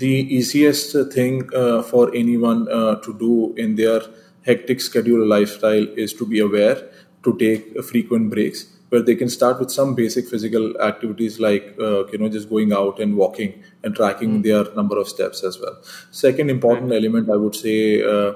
the 0.00 0.16
easiest 0.38 0.96
thing 1.12 1.48
uh, 1.54 1.82
for 1.82 2.14
anyone 2.14 2.66
uh, 2.72 2.96
to 3.06 3.14
do 3.18 3.54
in 3.56 3.76
their 3.76 4.00
hectic 4.46 4.80
schedule 4.80 5.26
lifestyle 5.26 5.86
is 6.04 6.12
to 6.14 6.26
be 6.26 6.38
aware 6.40 6.76
to 7.22 7.36
take 7.38 7.82
frequent 7.84 8.30
breaks 8.30 8.66
where 8.90 9.02
they 9.02 9.14
can 9.14 9.28
start 9.28 9.58
with 9.60 9.70
some 9.70 9.94
basic 9.94 10.28
physical 10.28 10.64
activities 10.80 11.38
like 11.38 11.74
uh, 11.80 12.06
you 12.08 12.18
know 12.18 12.28
just 12.28 12.48
going 12.50 12.72
out 12.72 12.98
and 12.98 13.16
walking 13.16 13.52
and 13.84 13.94
tracking 13.94 14.38
mm. 14.38 14.42
their 14.42 14.64
number 14.74 14.98
of 14.98 15.08
steps 15.08 15.44
as 15.44 15.58
well 15.60 15.76
second 16.10 16.50
important 16.50 16.90
right. 16.90 17.02
element 17.02 17.30
i 17.30 17.36
would 17.36 17.54
say 17.54 18.02
uh, 18.14 18.32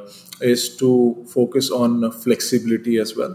is 0.52 0.76
to 0.76 0.92
focus 1.34 1.70
on 1.70 2.10
flexibility 2.26 2.98
as 2.98 3.16
well 3.16 3.34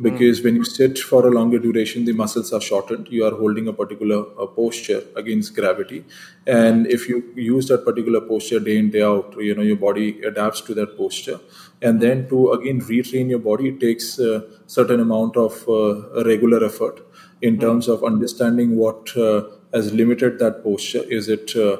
because 0.00 0.40
mm. 0.40 0.44
when 0.44 0.56
you 0.56 0.64
sit 0.64 0.98
for 0.98 1.26
a 1.26 1.30
longer 1.30 1.58
duration 1.58 2.04
the 2.04 2.12
muscles 2.12 2.52
are 2.52 2.60
shortened 2.60 3.08
you 3.10 3.24
are 3.24 3.34
holding 3.34 3.66
a 3.68 3.72
particular 3.72 4.24
uh, 4.40 4.46
posture 4.46 5.02
against 5.16 5.54
gravity 5.54 6.04
and 6.46 6.86
if 6.86 7.08
you 7.08 7.22
use 7.34 7.68
that 7.68 7.84
particular 7.84 8.20
posture 8.20 8.60
day 8.60 8.76
in 8.78 8.90
day 8.90 9.02
out 9.02 9.34
you 9.38 9.54
know 9.54 9.62
your 9.62 9.76
body 9.76 10.22
adapts 10.22 10.60
to 10.60 10.74
that 10.74 10.96
posture 10.96 11.40
and 11.82 12.00
then 12.00 12.28
to 12.28 12.52
again 12.52 12.80
retrain 12.80 13.28
your 13.28 13.38
body 13.50 13.68
it 13.68 13.80
takes 13.80 14.18
a 14.18 14.44
certain 14.66 15.00
amount 15.00 15.36
of 15.36 15.68
uh, 15.68 16.24
regular 16.24 16.64
effort 16.64 17.04
in 17.42 17.56
mm. 17.56 17.60
terms 17.60 17.88
of 17.88 18.04
understanding 18.04 18.76
what 18.76 19.16
uh, 19.16 19.42
has 19.72 19.92
limited 19.92 20.38
that 20.38 20.62
posture 20.62 21.04
is 21.10 21.28
it 21.28 21.54
uh, 21.56 21.76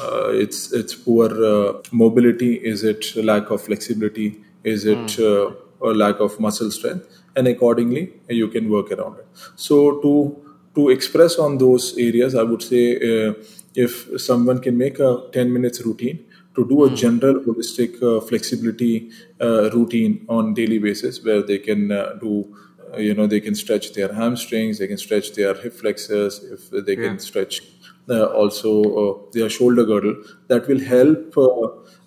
uh, 0.00 0.28
it's 0.30 0.72
it's 0.72 0.94
poor 0.94 1.28
uh, 1.44 1.80
mobility 1.92 2.54
is 2.54 2.82
it 2.82 3.14
lack 3.16 3.50
of 3.50 3.62
flexibility 3.62 4.40
is 4.64 4.84
it 4.84 4.98
mm. 4.98 5.56
a 5.80 5.92
lack 6.04 6.20
of 6.20 6.38
muscle 6.38 6.70
strength 6.70 7.21
and 7.36 7.48
accordingly 7.48 8.12
you 8.28 8.48
can 8.48 8.70
work 8.70 8.90
around 8.92 9.18
it 9.18 9.26
so 9.56 10.00
to 10.00 10.14
to 10.74 10.88
express 10.88 11.38
on 11.38 11.58
those 11.58 11.96
areas 11.98 12.34
i 12.34 12.42
would 12.42 12.62
say 12.62 12.84
uh, 13.10 13.32
if 13.74 14.08
someone 14.20 14.58
can 14.58 14.76
make 14.76 14.98
a 14.98 15.10
10 15.32 15.52
minutes 15.52 15.80
routine 15.82 16.24
to 16.54 16.66
do 16.68 16.84
a 16.84 16.88
hmm. 16.88 16.94
general 16.94 17.40
holistic 17.44 18.02
uh, 18.02 18.20
flexibility 18.20 19.10
uh, 19.40 19.70
routine 19.70 20.24
on 20.28 20.54
daily 20.54 20.78
basis 20.78 21.24
where 21.24 21.42
they 21.42 21.58
can 21.58 21.90
uh, 21.90 22.12
do 22.20 22.32
uh, 22.92 22.98
you 22.98 23.14
know 23.14 23.26
they 23.26 23.40
can 23.40 23.54
stretch 23.54 23.92
their 23.94 24.12
hamstrings 24.12 24.78
they 24.78 24.86
can 24.86 24.98
stretch 24.98 25.32
their 25.32 25.54
hip 25.54 25.72
flexors 25.72 26.42
if 26.44 26.70
they 26.86 26.96
yeah. 26.96 27.08
can 27.08 27.18
stretch 27.18 27.62
uh, 28.08 28.26
also 28.26 29.28
their 29.32 29.48
shoulder 29.48 29.84
girdle 29.84 30.16
that 30.48 30.66
will 30.68 30.80
help 30.80 31.32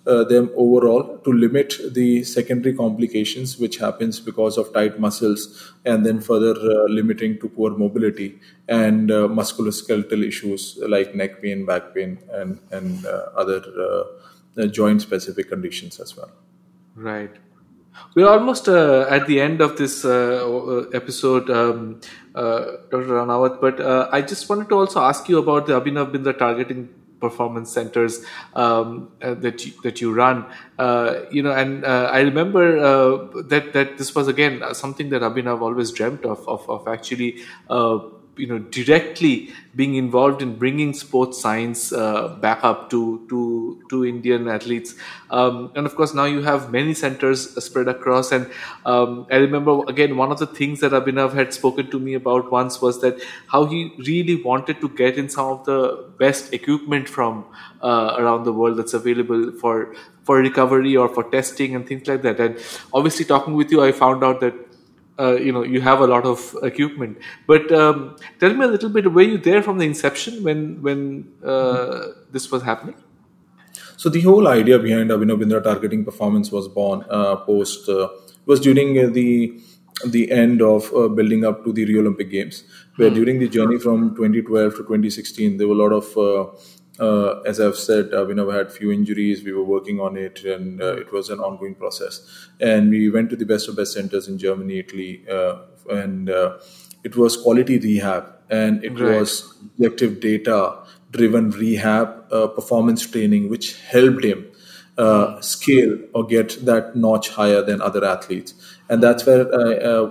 uh, 0.06 0.24
them 0.24 0.50
overall 0.56 1.18
to 1.18 1.32
limit 1.32 1.74
the 1.92 2.22
secondary 2.24 2.74
complications 2.74 3.58
which 3.58 3.78
happens 3.78 4.20
because 4.20 4.56
of 4.56 4.72
tight 4.72 4.98
muscles 5.00 5.72
and 5.84 6.06
then 6.06 6.20
further 6.20 6.54
uh, 6.54 6.84
limiting 6.88 7.38
to 7.40 7.48
poor 7.48 7.70
mobility 7.76 8.38
and 8.68 9.10
uh, 9.10 9.26
musculoskeletal 9.28 10.24
issues 10.26 10.78
like 10.88 11.14
neck 11.14 11.42
pain 11.42 11.64
back 11.66 11.94
pain 11.94 12.18
and 12.32 12.60
and 12.70 13.04
uh, 13.06 13.30
other 13.36 13.60
uh, 13.88 14.66
joint 14.66 15.02
specific 15.02 15.48
conditions 15.48 16.00
as 16.00 16.16
well. 16.16 16.30
Right. 16.94 17.30
We're 18.14 18.28
almost 18.28 18.68
uh, 18.68 19.06
at 19.10 19.26
the 19.26 19.40
end 19.40 19.60
of 19.60 19.76
this 19.76 20.04
episode 20.04 21.50
um, 21.50 22.00
dr 22.34 23.12
ranawat 23.18 23.60
but 23.60 23.80
i 24.12 24.20
just 24.20 24.48
wanted 24.50 24.68
to 24.68 24.76
also 24.76 25.00
ask 25.00 25.28
you 25.30 25.38
about 25.38 25.66
the 25.66 25.72
abhinav 25.80 26.12
bindra 26.12 26.36
targeting 26.38 26.88
performance 27.20 27.72
centers 27.72 28.24
um, 28.54 29.10
uh, 29.22 29.34
that 29.34 29.64
you, 29.64 29.72
that 29.82 30.00
you 30.00 30.12
run. 30.12 30.46
Uh, 30.78 31.22
you 31.30 31.42
know, 31.42 31.52
and 31.52 31.84
uh, 31.84 32.10
I 32.12 32.20
remember 32.20 32.78
uh, 32.78 33.42
that 33.42 33.72
that 33.72 33.98
this 33.98 34.14
was 34.14 34.28
again 34.28 34.62
something 34.74 35.08
that 35.10 35.22
Abhinav 35.22 35.60
always 35.60 35.90
dreamt 35.92 36.24
of 36.24 36.46
of, 36.48 36.68
of 36.68 36.86
actually 36.88 37.38
uh, 37.68 37.98
you 38.36 38.46
know 38.46 38.58
directly 38.58 39.52
being 39.74 39.94
involved 39.94 40.40
in 40.40 40.56
bringing 40.56 40.92
sports 40.94 41.40
science 41.40 41.92
uh, 41.92 42.28
back 42.40 42.64
up 42.64 42.88
to 42.90 43.26
to 43.28 43.82
to 43.90 44.04
Indian 44.04 44.48
athletes, 44.48 44.94
um, 45.30 45.72
and 45.74 45.86
of 45.86 45.94
course 45.96 46.14
now 46.14 46.24
you 46.24 46.42
have 46.42 46.70
many 46.70 46.94
centers 46.94 47.42
spread 47.64 47.88
across. 47.88 48.32
And 48.32 48.50
um, 48.84 49.26
I 49.30 49.36
remember 49.36 49.80
again 49.88 50.16
one 50.16 50.30
of 50.30 50.38
the 50.38 50.46
things 50.46 50.80
that 50.80 50.92
Abhinav 50.92 51.32
had 51.34 51.52
spoken 51.52 51.90
to 51.90 51.98
me 51.98 52.14
about 52.14 52.50
once 52.50 52.80
was 52.80 53.00
that 53.00 53.20
how 53.48 53.66
he 53.66 53.92
really 53.98 54.42
wanted 54.42 54.80
to 54.80 54.88
get 54.88 55.18
in 55.18 55.28
some 55.28 55.46
of 55.46 55.64
the 55.64 56.08
best 56.18 56.52
equipment 56.52 57.08
from 57.08 57.44
uh, 57.82 58.16
around 58.18 58.44
the 58.44 58.52
world 58.52 58.76
that's 58.78 58.94
available 58.94 59.52
for 59.60 59.94
for 60.24 60.38
recovery 60.38 60.96
or 60.96 61.08
for 61.08 61.22
testing 61.30 61.76
and 61.76 61.86
things 61.86 62.08
like 62.08 62.22
that. 62.22 62.40
And 62.40 62.58
obviously, 62.92 63.24
talking 63.24 63.54
with 63.54 63.70
you, 63.70 63.82
I 63.82 63.92
found 63.92 64.24
out 64.24 64.40
that 64.40 64.54
uh, 65.18 65.34
you 65.36 65.52
know 65.52 65.62
you 65.62 65.80
have 65.80 66.00
a 66.00 66.06
lot 66.06 66.24
of 66.24 66.54
equipment 66.62 67.18
but 67.46 67.70
um, 67.72 68.16
tell 68.40 68.52
me 68.54 68.64
a 68.64 68.68
little 68.68 68.90
bit 68.90 69.10
were 69.12 69.22
you 69.22 69.38
there 69.38 69.62
from 69.62 69.78
the 69.78 69.84
inception 69.84 70.42
when 70.42 70.80
when 70.82 71.28
uh, 71.44 72.06
this 72.32 72.50
was 72.50 72.62
happening 72.62 72.96
so 73.96 74.10
the 74.10 74.20
whole 74.20 74.46
idea 74.48 74.78
behind 74.78 75.10
Abhinav 75.10 75.42
Bindra 75.42 75.62
targeting 75.62 76.04
performance 76.04 76.52
was 76.52 76.68
born 76.68 77.04
uh, 77.08 77.36
post 77.36 77.88
uh, 77.88 78.08
was 78.44 78.60
during 78.60 78.98
uh, 78.98 79.08
the 79.10 79.58
the 80.04 80.30
end 80.30 80.60
of 80.60 80.92
uh, 80.92 81.08
building 81.08 81.44
up 81.44 81.64
to 81.64 81.72
the 81.72 81.86
Rio 81.86 82.00
Olympic 82.02 82.30
Games, 82.30 82.64
where 82.96 83.08
hmm. 83.08 83.14
during 83.14 83.38
the 83.38 83.48
journey 83.48 83.78
from 83.78 84.14
2012 84.14 84.72
to 84.72 84.78
2016, 84.82 85.56
there 85.56 85.66
were 85.66 85.74
a 85.74 85.78
lot 85.78 85.92
of 85.92 86.50
uh, 86.98 87.40
as 87.40 87.60
I've 87.60 87.76
said, 87.76 88.14
uh, 88.14 88.24
we 88.26 88.34
never 88.34 88.52
had 88.52 88.72
few 88.72 88.90
injuries. 88.90 89.44
We 89.44 89.52
were 89.52 89.64
working 89.64 90.00
on 90.00 90.16
it, 90.16 90.44
and 90.44 90.80
uh, 90.80 90.96
it 90.96 91.12
was 91.12 91.28
an 91.28 91.40
ongoing 91.40 91.74
process. 91.74 92.26
And 92.60 92.90
we 92.90 93.10
went 93.10 93.30
to 93.30 93.36
the 93.36 93.44
best 93.44 93.68
of 93.68 93.76
best 93.76 93.92
centers 93.92 94.28
in 94.28 94.38
Germany, 94.38 94.78
Italy, 94.78 95.24
uh, 95.28 95.58
and 95.90 96.30
uh, 96.30 96.58
it 97.04 97.16
was 97.16 97.36
quality 97.36 97.78
rehab, 97.78 98.26
and 98.50 98.82
it 98.84 98.98
right. 98.98 99.18
was 99.18 99.54
objective 99.78 100.20
data 100.20 100.78
driven 101.10 101.50
rehab 101.50 102.32
uh, 102.32 102.46
performance 102.48 103.08
training, 103.08 103.48
which 103.48 103.80
helped 103.82 104.24
him 104.24 104.46
uh, 104.98 105.40
scale 105.40 105.98
or 106.14 106.26
get 106.26 106.64
that 106.64 106.96
notch 106.96 107.28
higher 107.30 107.62
than 107.62 107.80
other 107.80 108.04
athletes. 108.04 108.54
And 108.88 109.02
that's 109.02 109.26
where, 109.26 109.46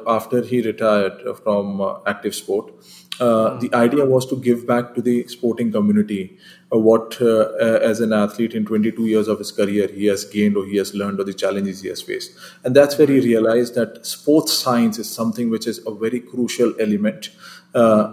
after 0.07 0.41
he 0.41 0.61
retired 0.61 1.13
from 1.43 1.81
uh, 1.81 1.99
active 2.05 2.35
sport, 2.35 2.71
uh, 3.19 3.57
the 3.59 3.73
idea 3.73 4.05
was 4.05 4.25
to 4.25 4.35
give 4.35 4.67
back 4.67 4.93
to 4.95 5.01
the 5.01 5.27
sporting 5.27 5.71
community 5.71 6.37
uh, 6.73 6.77
what, 6.77 7.21
uh, 7.21 7.49
as 7.91 7.99
an 8.01 8.11
athlete 8.11 8.53
in 8.53 8.65
22 8.65 9.05
years 9.05 9.27
of 9.27 9.39
his 9.39 9.51
career, 9.51 9.87
he 9.87 10.05
has 10.05 10.25
gained 10.25 10.57
or 10.57 10.65
he 10.65 10.77
has 10.77 10.93
learned 10.93 11.19
or 11.19 11.23
the 11.23 11.33
challenges 11.33 11.81
he 11.81 11.87
has 11.87 12.01
faced. 12.01 12.31
And 12.63 12.75
that's 12.75 12.97
where 12.97 13.07
he 13.07 13.19
realized 13.19 13.75
that 13.75 14.05
sports 14.05 14.53
science 14.53 14.99
is 14.99 15.09
something 15.09 15.49
which 15.49 15.67
is 15.67 15.79
a 15.85 15.93
very 15.93 16.19
crucial 16.19 16.73
element 16.79 17.29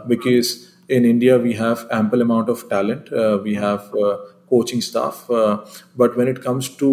because 0.09 0.73
in 0.89 1.05
India 1.05 1.39
we 1.39 1.55
have 1.55 1.87
ample 1.91 2.21
amount 2.21 2.49
of 2.49 2.69
talent. 2.69 3.11
we 3.43 3.55
have 3.55 3.91
coaching 4.53 4.83
staff. 4.83 5.31
Uh, 5.31 5.65
but 5.97 6.17
when 6.17 6.29
it 6.29 6.43
comes 6.43 6.69
to 6.83 6.91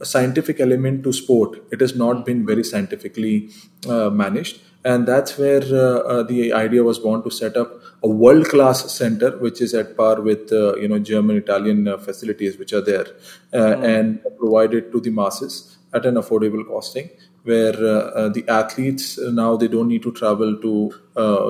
a 0.00 0.04
scientific 0.04 0.60
element 0.60 1.02
to 1.04 1.12
sport, 1.12 1.58
it 1.72 1.80
has 1.80 1.96
not 1.96 2.24
been 2.24 2.46
very 2.46 2.64
scientifically 2.64 3.50
uh, 3.88 4.10
managed 4.10 4.60
and 4.84 5.06
that's 5.06 5.38
where 5.38 5.62
uh, 5.62 5.98
uh, 6.12 6.22
the 6.24 6.52
idea 6.52 6.82
was 6.82 6.98
born 6.98 7.22
to 7.22 7.30
set 7.30 7.56
up 7.56 7.80
a 8.02 8.08
world 8.08 8.48
class 8.48 8.92
center 8.92 9.36
which 9.38 9.60
is 9.60 9.74
at 9.74 9.96
par 9.96 10.20
with 10.20 10.52
uh, 10.52 10.74
you 10.76 10.88
know 10.88 10.98
german 10.98 11.36
italian 11.36 11.86
uh, 11.88 11.96
facilities 11.96 12.58
which 12.58 12.72
are 12.72 12.80
there 12.80 13.06
mm. 13.52 13.84
and 13.84 14.20
provided 14.38 14.90
to 14.92 15.00
the 15.00 15.10
masses 15.10 15.78
at 15.94 16.04
an 16.06 16.16
affordable 16.16 16.66
costing 16.66 17.10
where 17.44 17.74
uh, 17.74 18.28
the 18.28 18.44
athletes 18.48 19.18
now 19.18 19.56
they 19.56 19.66
don't 19.66 19.88
need 19.88 20.02
to 20.02 20.12
travel 20.12 20.56
to 20.64 20.72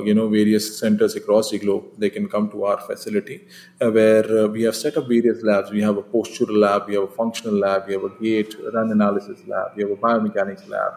you 0.07 0.15
know 0.15 0.27
various 0.29 0.79
centers 0.79 1.15
across 1.15 1.51
the 1.51 1.59
globe 1.59 1.85
they 1.99 2.11
can 2.11 2.29
come 2.29 2.51
to 2.51 2.65
our 2.65 2.81
facility 2.81 3.47
where 3.79 4.49
we 4.49 4.63
have 4.63 4.75
set 4.75 4.97
up 4.97 5.07
various 5.07 5.43
labs 5.43 5.71
we 5.71 5.83
have 5.83 5.99
a 5.99 6.03
postural 6.03 6.59
lab 6.65 6.89
we 6.89 6.95
have 6.95 7.05
a 7.05 7.15
functional 7.21 7.55
lab 7.55 7.87
we 7.87 7.93
have 7.93 8.05
a 8.05 8.13
gait 8.23 8.57
run 8.73 8.91
analysis 8.91 9.41
lab 9.47 9.73
we 9.77 9.83
have 9.83 9.93
a 9.93 9.97
biomechanics 9.97 10.67
lab 10.67 10.93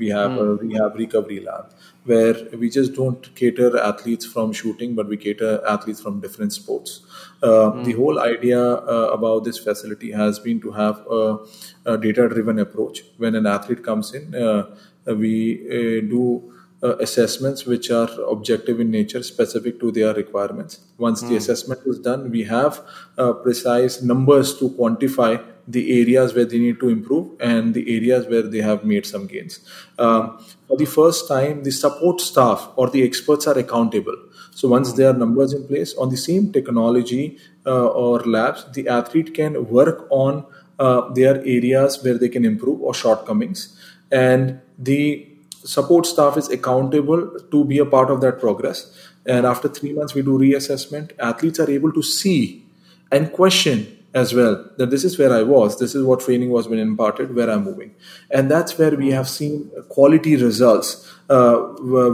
we 0.00 0.08
have 0.08 0.32
mm. 0.32 0.40
a 0.40 0.54
rehab 0.64 0.96
recovery 0.96 1.40
lab 1.40 1.72
where 2.04 2.34
we 2.58 2.70
just 2.76 2.94
don't 2.94 3.34
cater 3.36 3.78
athletes 3.78 4.26
from 4.26 4.52
shooting, 4.52 4.94
but 4.94 5.06
we 5.06 5.16
cater 5.16 5.62
athletes 5.68 6.00
from 6.00 6.20
different 6.20 6.52
sports. 6.52 7.00
Uh, 7.42 7.48
mm. 7.48 7.84
The 7.84 7.92
whole 7.92 8.18
idea 8.18 8.60
uh, 8.60 9.10
about 9.18 9.44
this 9.44 9.58
facility 9.58 10.10
has 10.12 10.38
been 10.38 10.60
to 10.62 10.72
have 10.72 11.04
a, 11.18 11.38
a 11.84 11.98
data 11.98 12.28
driven 12.28 12.58
approach. 12.58 13.02
When 13.18 13.34
an 13.34 13.46
athlete 13.46 13.84
comes 13.84 14.14
in, 14.14 14.34
uh, 14.34 14.74
we 15.06 15.66
uh, 15.68 16.00
do 16.14 16.52
uh, 16.82 16.96
assessments 16.96 17.66
which 17.66 17.90
are 17.90 18.08
objective 18.28 18.80
in 18.80 18.90
nature, 18.90 19.22
specific 19.22 19.78
to 19.80 19.92
their 19.92 20.14
requirements. 20.14 20.80
Once 20.96 21.22
mm. 21.22 21.28
the 21.28 21.34
hmm. 21.34 21.36
assessment 21.36 21.80
is 21.84 21.98
done, 21.98 22.30
we 22.30 22.44
have 22.44 22.80
uh, 23.18 23.32
precise 23.34 24.00
numbers 24.02 24.58
to 24.58 24.70
quantify 24.70 25.42
the 25.72 26.00
areas 26.00 26.34
where 26.34 26.44
they 26.44 26.58
need 26.58 26.80
to 26.80 26.88
improve 26.88 27.30
and 27.40 27.74
the 27.74 27.96
areas 27.96 28.26
where 28.26 28.42
they 28.42 28.58
have 28.58 28.84
made 28.84 29.06
some 29.06 29.26
gains. 29.26 29.60
Um, 29.98 30.44
for 30.66 30.76
the 30.76 30.84
first 30.84 31.28
time, 31.28 31.62
the 31.62 31.70
support 31.70 32.20
staff 32.20 32.70
or 32.76 32.88
the 32.90 33.02
experts 33.02 33.46
are 33.46 33.58
accountable. 33.58 34.16
So 34.52 34.68
once 34.68 34.92
there 34.92 35.10
are 35.10 35.12
numbers 35.12 35.52
in 35.52 35.66
place 35.66 35.94
on 35.96 36.10
the 36.10 36.16
same 36.16 36.52
technology 36.52 37.38
uh, 37.66 37.86
or 37.88 38.20
labs, 38.20 38.64
the 38.72 38.88
athlete 38.88 39.34
can 39.34 39.68
work 39.68 40.06
on 40.10 40.44
uh, 40.78 41.12
their 41.12 41.36
areas 41.40 42.02
where 42.02 42.18
they 42.18 42.28
can 42.28 42.44
improve 42.44 42.80
or 42.80 42.94
shortcomings, 42.94 43.76
and 44.10 44.60
the 44.78 45.26
support 45.62 46.06
staff 46.06 46.36
is 46.38 46.48
accountable 46.48 47.38
to 47.50 47.64
be 47.64 47.78
a 47.78 47.84
part 47.84 48.10
of 48.10 48.20
that 48.22 48.40
progress. 48.40 48.96
And 49.26 49.44
after 49.44 49.68
three 49.68 49.92
months, 49.92 50.14
we 50.14 50.22
do 50.22 50.38
reassessment. 50.38 51.12
Athletes 51.18 51.60
are 51.60 51.70
able 51.70 51.92
to 51.92 52.02
see 52.02 52.64
and 53.12 53.30
question 53.32 53.98
as 54.12 54.34
well 54.34 54.68
that 54.76 54.90
this 54.90 55.04
is 55.04 55.18
where 55.18 55.32
I 55.32 55.42
was, 55.42 55.78
this 55.78 55.94
is 55.94 56.04
what 56.04 56.20
training 56.20 56.50
was 56.50 56.66
being 56.66 56.80
imparted, 56.80 57.34
where 57.34 57.48
I'm 57.50 57.64
moving, 57.64 57.94
and 58.30 58.50
that's 58.50 58.76
where 58.78 58.96
we 58.96 59.10
have 59.12 59.28
seen 59.28 59.70
quality 59.88 60.36
results, 60.36 61.12
uh, 61.28 61.56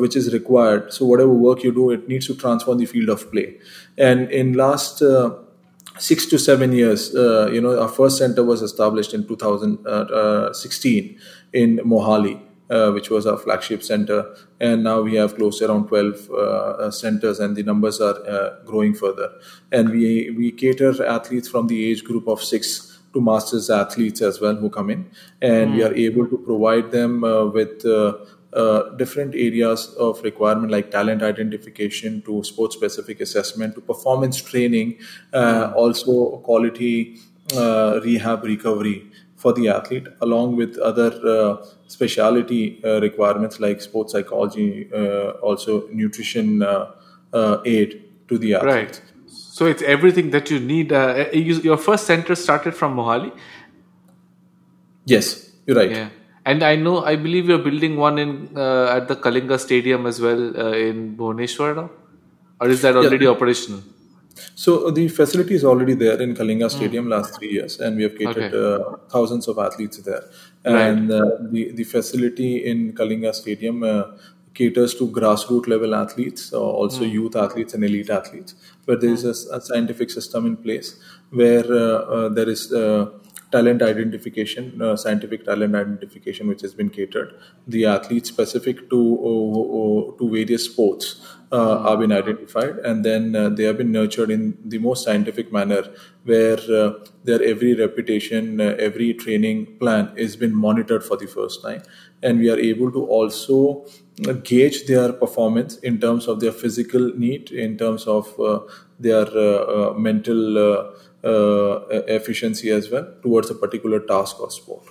which 0.02 0.16
is 0.16 0.32
required. 0.32 0.92
So 0.92 1.06
whatever 1.06 1.32
work 1.32 1.64
you 1.64 1.72
do, 1.72 1.90
it 1.90 2.09
needs 2.09 2.26
to 2.26 2.35
transform 2.35 2.78
the 2.78 2.87
field 2.87 3.09
of 3.09 3.30
play. 3.30 3.56
And 3.96 4.30
in 4.30 4.52
last 4.52 5.00
uh, 5.00 5.37
six 5.98 6.26
to 6.26 6.38
seven 6.38 6.72
years, 6.72 7.14
uh, 7.14 7.50
you 7.50 7.61
know, 7.61 7.80
our 7.80 7.88
first 7.88 8.18
center 8.18 8.44
was 8.44 8.61
established 8.62 9.14
in 9.14 9.26
2016 9.26 9.85
uh, 9.87 11.18
uh, 11.18 11.59
in 11.59 11.78
Mohali 11.78 12.45
uh, 12.70 12.90
which 12.90 13.11
was 13.11 13.26
our 13.26 13.37
flagship 13.37 13.83
center. 13.83 14.35
And 14.61 14.85
now 14.85 15.00
we 15.02 15.14
have 15.16 15.37
close 15.37 15.62
around 15.62 15.88
12 15.88 16.31
uh, 16.31 16.35
uh, 16.35 16.90
centers, 16.90 17.40
and 17.40 17.57
the 17.57 17.62
numbers 17.62 18.00
are 18.00 18.16
uh, 18.29 18.57
growing 18.64 18.94
further. 18.94 19.31
And 19.72 19.90
we, 19.90 20.31
we 20.37 20.52
cater 20.52 21.05
athletes 21.07 21.48
from 21.48 21.66
the 21.66 21.90
age 21.90 22.05
group 22.05 22.26
of 22.26 22.42
six 22.42 22.98
to 23.12 23.20
masters 23.20 23.70
athletes 23.70 24.20
as 24.20 24.40
well 24.40 24.55
who 24.55 24.68
come 24.68 24.90
in. 24.90 25.11
And 25.40 25.70
mm. 25.70 25.76
we 25.76 25.83
are 25.85 25.92
hmm. 25.92 26.09
able 26.09 26.26
to 26.26 26.38
provide 26.38 26.90
them 26.90 27.24
uh, 27.24 27.46
with 27.46 27.85
uh, 27.87 28.90
different 28.96 29.35
areas 29.35 29.94
of 29.98 30.22
requirement 30.22 30.70
like 30.70 30.90
talent 30.90 31.22
identification 31.22 32.22
to 32.22 32.42
sports 32.44 32.74
specific 32.74 33.20
assessment 33.20 33.74
to 33.74 33.81
performance 33.81 34.40
training, 34.40 34.98
uh, 35.33 35.68
hmm. 35.68 35.76
also 35.76 36.38
quality 36.38 37.18
uh, 37.55 38.00
rehab 38.02 38.44
recovery 38.44 39.11
for 39.46 39.52
the 39.52 39.68
athlete, 39.68 40.06
along 40.26 40.56
with 40.61 40.76
other 40.90 41.11
uh, 41.32 41.64
specialty 41.87 42.62
uh, 42.85 43.00
requirements 43.00 43.61
like 43.64 43.80
sports 43.80 44.14
psychology, 44.14 44.88
uh, 44.92 45.28
also 45.50 45.87
nutrition 46.00 46.64
uh, 46.64 46.90
uh, 47.32 47.59
aid 47.64 48.02
to 48.26 48.38
the 48.38 48.54
athlete. 48.54 48.74
Right. 48.74 49.00
So 49.28 49.66
it's 49.66 49.85
everything 49.94 50.30
that 50.30 50.50
you 50.50 50.59
need. 50.59 50.92
Uh, 50.92 51.26
you, 51.32 51.61
your 51.68 51.76
first 51.76 52.09
center 52.12 52.35
started 52.35 52.74
from 52.74 52.96
Mohali. 52.96 53.30
Yes, 55.04 55.52
you're 55.64 55.76
right. 55.76 55.92
Yeah. 55.92 56.09
And 56.44 56.64
I 56.64 56.74
know, 56.74 57.04
I 57.04 57.14
believe 57.14 57.48
you're 57.48 57.64
building 57.70 57.96
one 57.96 58.18
in 58.18 58.30
at 58.96 59.06
the 59.06 59.16
Kalinga 59.26 59.61
Stadium 59.61 60.06
as 60.06 60.20
well 60.20 60.42
in 60.88 61.16
Bhubaneswar 61.16 61.76
now, 61.76 61.90
or 62.61 62.68
is 62.68 62.82
that 62.82 62.96
already 62.96 63.26
yeah. 63.26 63.37
operational? 63.37 63.82
So 64.55 64.90
the 64.90 65.09
facility 65.09 65.55
is 65.55 65.64
already 65.64 65.94
there 65.94 66.20
in 66.20 66.35
Kalinga 66.35 66.70
Stadium 66.70 67.07
mm. 67.07 67.11
last 67.11 67.37
three 67.37 67.53
years, 67.53 67.81
and 67.81 67.96
we 67.96 68.03
have 68.03 68.16
catered 68.16 68.55
okay. 68.55 68.85
uh, 68.85 68.96
thousands 69.11 69.49
of 69.49 69.59
athletes 69.59 69.99
there. 69.99 70.25
And 70.64 71.11
right. 71.11 71.20
uh, 71.20 71.37
the 71.51 71.72
the 71.72 71.85
facility 71.85 72.64
in 72.66 72.92
Kalinga 72.92 73.35
Stadium 73.35 73.83
uh, 73.83 74.05
caters 74.55 74.94
to 74.94 75.09
grassroots 75.09 75.68
level 75.68 75.94
athletes, 75.94 76.53
uh, 76.53 76.61
also 76.61 77.03
mm. 77.03 77.12
youth 77.12 77.37
athletes 77.37 77.75
and 77.75 77.85
elite 77.85 78.11
athletes, 78.11 78.55
where 78.85 78.96
there 78.96 79.11
is 79.11 79.25
mm. 79.25 79.53
a, 79.53 79.57
a, 79.57 79.61
scientific 79.61 80.11
system 80.11 80.46
in 80.46 80.57
place 80.57 80.99
where 81.31 81.64
uh, 81.64 81.99
uh, 82.16 82.29
there 82.29 82.49
is 82.49 82.72
talent 83.52 83.82
identification, 83.82 84.80
uh, 84.82 84.96
scientific 84.96 85.44
talent 85.44 85.74
identification, 85.74 86.48
which 86.48 86.62
has 86.62 86.74
been 86.74 86.90
catered. 86.90 87.35
The 87.66 87.87
athletes 87.87 88.28
specific 88.28 88.90
to 88.90 89.00
uh, 89.30 90.18
to 90.18 90.30
various 90.30 90.64
sports 90.64 91.20
uh, 91.52 91.88
have 91.88 92.00
been 92.00 92.12
identified, 92.12 92.78
and 92.78 93.04
then 93.04 93.37
uh, 93.37 93.48
they 93.48 93.64
have 93.64 93.78
been 93.78 93.92
nurtured 93.92 94.30
in 94.30 94.59
the 94.64 94.78
most 94.78 95.04
scientific 95.04 95.52
manner, 95.52 95.85
where 96.24 96.59
uh, 96.70 96.92
their 97.24 97.42
every 97.42 97.74
reputation, 97.74 98.61
uh, 98.61 98.74
every 98.78 99.14
training 99.14 99.78
plan 99.78 100.11
is 100.16 100.37
been 100.37 100.54
monitored 100.54 101.04
for 101.04 101.16
the 101.16 101.26
first 101.26 101.62
time, 101.62 101.82
and 102.22 102.40
we 102.40 102.50
are 102.50 102.59
able 102.59 102.90
to 102.90 103.06
also 103.06 103.87
gauge 104.42 104.87
their 104.87 105.12
performance 105.12 105.76
in 105.78 106.00
terms 106.00 106.26
of 106.26 106.40
their 106.40 106.52
physical 106.52 107.12
need, 107.16 107.50
in 107.50 107.76
terms 107.76 108.06
of 108.06 108.35
their 108.98 109.26
mental 109.94 110.59
uh, 110.59 110.90
efficiency 112.08 112.70
as 112.70 112.90
well 112.90 113.06
towards 113.22 113.50
a 113.50 113.54
particular 113.54 114.00
task 114.00 114.40
or 114.40 114.50
sport. 114.50 114.84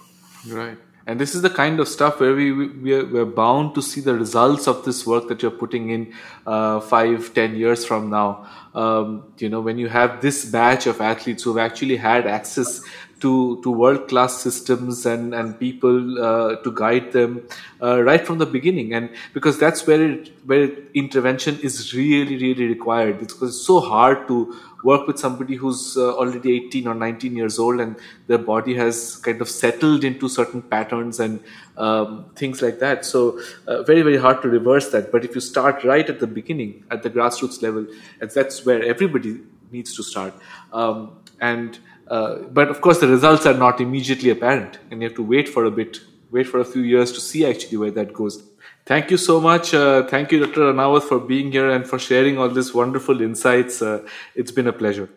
Right. 0.47 0.77
And 1.07 1.19
this 1.19 1.35
is 1.35 1.43
the 1.43 1.51
kind 1.51 1.79
of 1.79 1.87
stuff 1.87 2.19
where 2.19 2.33
we, 2.33 2.51
we 2.51 2.93
are, 2.95 3.05
we're 3.05 3.25
bound 3.25 3.75
to 3.75 3.81
see 3.81 4.01
the 4.01 4.15
results 4.15 4.67
of 4.67 4.83
this 4.85 5.05
work 5.05 5.27
that 5.27 5.41
you're 5.43 5.51
putting 5.51 5.91
in 5.91 6.13
uh, 6.47 6.79
five, 6.79 7.31
ten 7.35 7.55
years 7.55 7.85
from 7.85 8.09
now. 8.09 8.47
Um, 8.73 9.31
you 9.37 9.47
know, 9.47 9.61
when 9.61 9.77
you 9.77 9.87
have 9.87 10.21
this 10.21 10.45
batch 10.45 10.87
of 10.87 11.01
athletes 11.01 11.43
who've 11.43 11.59
actually 11.59 11.97
had 11.97 12.25
access 12.25 12.81
to, 13.21 13.61
to 13.63 13.71
world 13.71 14.07
class 14.07 14.41
systems 14.41 15.05
and, 15.05 15.33
and 15.33 15.59
people 15.59 16.23
uh, 16.23 16.55
to 16.57 16.71
guide 16.71 17.11
them 17.11 17.47
uh, 17.81 18.01
right 18.03 18.25
from 18.25 18.37
the 18.37 18.45
beginning. 18.45 18.93
And 18.93 19.09
because 19.33 19.57
that's 19.57 19.87
where 19.87 20.11
it, 20.11 20.31
where 20.45 20.69
intervention 20.93 21.59
is 21.61 21.93
really, 21.93 22.37
really 22.37 22.65
required. 22.65 23.21
It's 23.21 23.33
because 23.33 23.55
it's 23.55 23.65
so 23.65 23.79
hard 23.79 24.27
to 24.27 24.55
work 24.83 25.07
with 25.07 25.17
somebody 25.17 25.55
who's 25.55 25.97
uh, 25.97 26.15
already 26.15 26.55
18 26.55 26.87
or 26.87 26.93
19 26.93 27.35
years 27.35 27.57
old 27.57 27.79
and 27.79 27.95
their 28.27 28.37
body 28.37 28.75
has 28.75 29.15
kind 29.17 29.41
of 29.41 29.49
settled 29.49 30.03
into 30.03 30.29
certain 30.29 30.61
patterns 30.61 31.19
and 31.19 31.39
um, 31.77 32.25
things 32.35 32.61
like 32.61 32.79
that. 32.79 33.03
So, 33.03 33.39
uh, 33.67 33.81
very, 33.83 34.03
very 34.03 34.17
hard 34.17 34.41
to 34.43 34.49
reverse 34.49 34.91
that. 34.91 35.11
But 35.11 35.25
if 35.25 35.33
you 35.33 35.41
start 35.41 35.83
right 35.83 36.07
at 36.07 36.19
the 36.19 36.27
beginning, 36.27 36.83
at 36.91 37.01
the 37.01 37.09
grassroots 37.09 37.61
level, 37.61 37.87
and 38.21 38.29
that's 38.29 38.65
where 38.65 38.83
everybody 38.83 39.39
needs 39.71 39.95
to 39.95 40.03
start. 40.03 40.33
Um, 40.71 41.17
and 41.41 41.79
uh, 42.07 42.35
but 42.51 42.69
of 42.69 42.81
course, 42.81 42.99
the 42.99 43.07
results 43.07 43.45
are 43.45 43.53
not 43.53 43.81
immediately 43.81 44.29
apparent, 44.29 44.79
and 44.91 45.01
you 45.01 45.07
have 45.07 45.15
to 45.15 45.23
wait 45.23 45.49
for 45.49 45.65
a 45.65 45.71
bit, 45.71 45.99
wait 46.31 46.47
for 46.47 46.59
a 46.59 46.65
few 46.65 46.81
years 46.81 47.11
to 47.13 47.19
see 47.19 47.45
actually 47.45 47.77
where 47.77 47.91
that 47.91 48.13
goes. 48.13 48.43
Thank 48.85 49.09
you 49.09 49.17
so 49.17 49.41
much. 49.41 49.73
Uh, 49.73 50.05
thank 50.07 50.31
you, 50.31 50.45
Dr. 50.45 50.71
Ranawat, 50.71 51.03
for 51.03 51.19
being 51.19 51.51
here 51.51 51.71
and 51.71 51.87
for 51.87 51.97
sharing 51.97 52.37
all 52.37 52.49
these 52.49 52.73
wonderful 52.73 53.19
insights. 53.19 53.81
Uh, 53.81 54.07
it's 54.35 54.51
been 54.51 54.67
a 54.67 54.73
pleasure. 54.73 55.09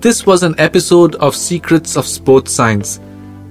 This 0.00 0.24
was 0.24 0.42
an 0.42 0.54
episode 0.58 1.16
of 1.16 1.36
Secrets 1.36 1.96
of 1.96 2.06
Sports 2.06 2.52
Science. 2.52 2.98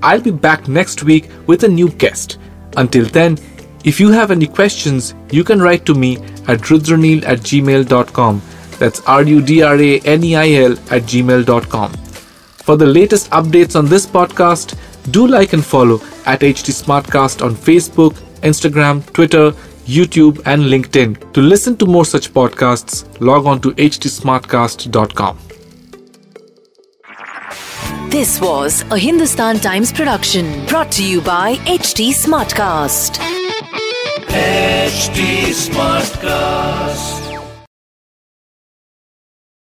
I'll 0.01 0.21
be 0.21 0.31
back 0.31 0.67
next 0.67 1.03
week 1.03 1.29
with 1.45 1.63
a 1.63 1.67
new 1.67 1.89
guest. 1.89 2.39
Until 2.77 3.05
then, 3.05 3.37
if 3.83 3.99
you 3.99 4.09
have 4.09 4.31
any 4.31 4.47
questions, 4.47 5.13
you 5.31 5.43
can 5.43 5.61
write 5.61 5.85
to 5.85 5.93
me 5.93 6.17
at 6.47 6.61
rudraneil 6.69 7.23
at 7.25 7.39
gmail.com. 7.39 8.41
That's 8.79 9.01
R 9.01 9.23
U 9.23 9.41
D 9.41 9.61
R 9.61 9.79
A 9.79 9.99
N 9.99 10.23
E 10.23 10.35
I 10.35 10.49
L 10.63 10.73
at 10.89 11.03
gmail.com. 11.03 12.04
For 12.65 12.75
the 12.75 12.87
latest 12.87 13.29
updates 13.29 13.75
on 13.75 13.85
this 13.85 14.07
podcast, 14.07 14.75
do 15.11 15.27
like 15.27 15.53
and 15.53 15.63
follow 15.63 16.01
at 16.25 16.39
HT 16.39 16.73
Smartcast 16.73 17.45
on 17.45 17.53
Facebook, 17.53 18.13
Instagram, 18.41 19.05
Twitter, 19.13 19.51
YouTube, 19.85 20.41
and 20.47 20.63
LinkedIn. 20.63 21.31
To 21.33 21.41
listen 21.41 21.77
to 21.77 21.85
more 21.85 22.05
such 22.05 22.33
podcasts, 22.33 23.05
log 23.21 23.45
on 23.45 23.61
to 23.61 23.71
htsmartcast.com. 23.73 25.37
This 28.09 28.41
was 28.41 28.81
a 28.89 28.97
Hindustan 28.97 29.59
Times 29.59 29.91
production 29.91 30.65
brought 30.65 30.91
to 30.93 31.05
you 31.05 31.21
by 31.21 31.57
HT 31.67 32.09
Smartcast. 32.15 33.19
HT 34.29 35.53
Smartcast. 35.53 37.14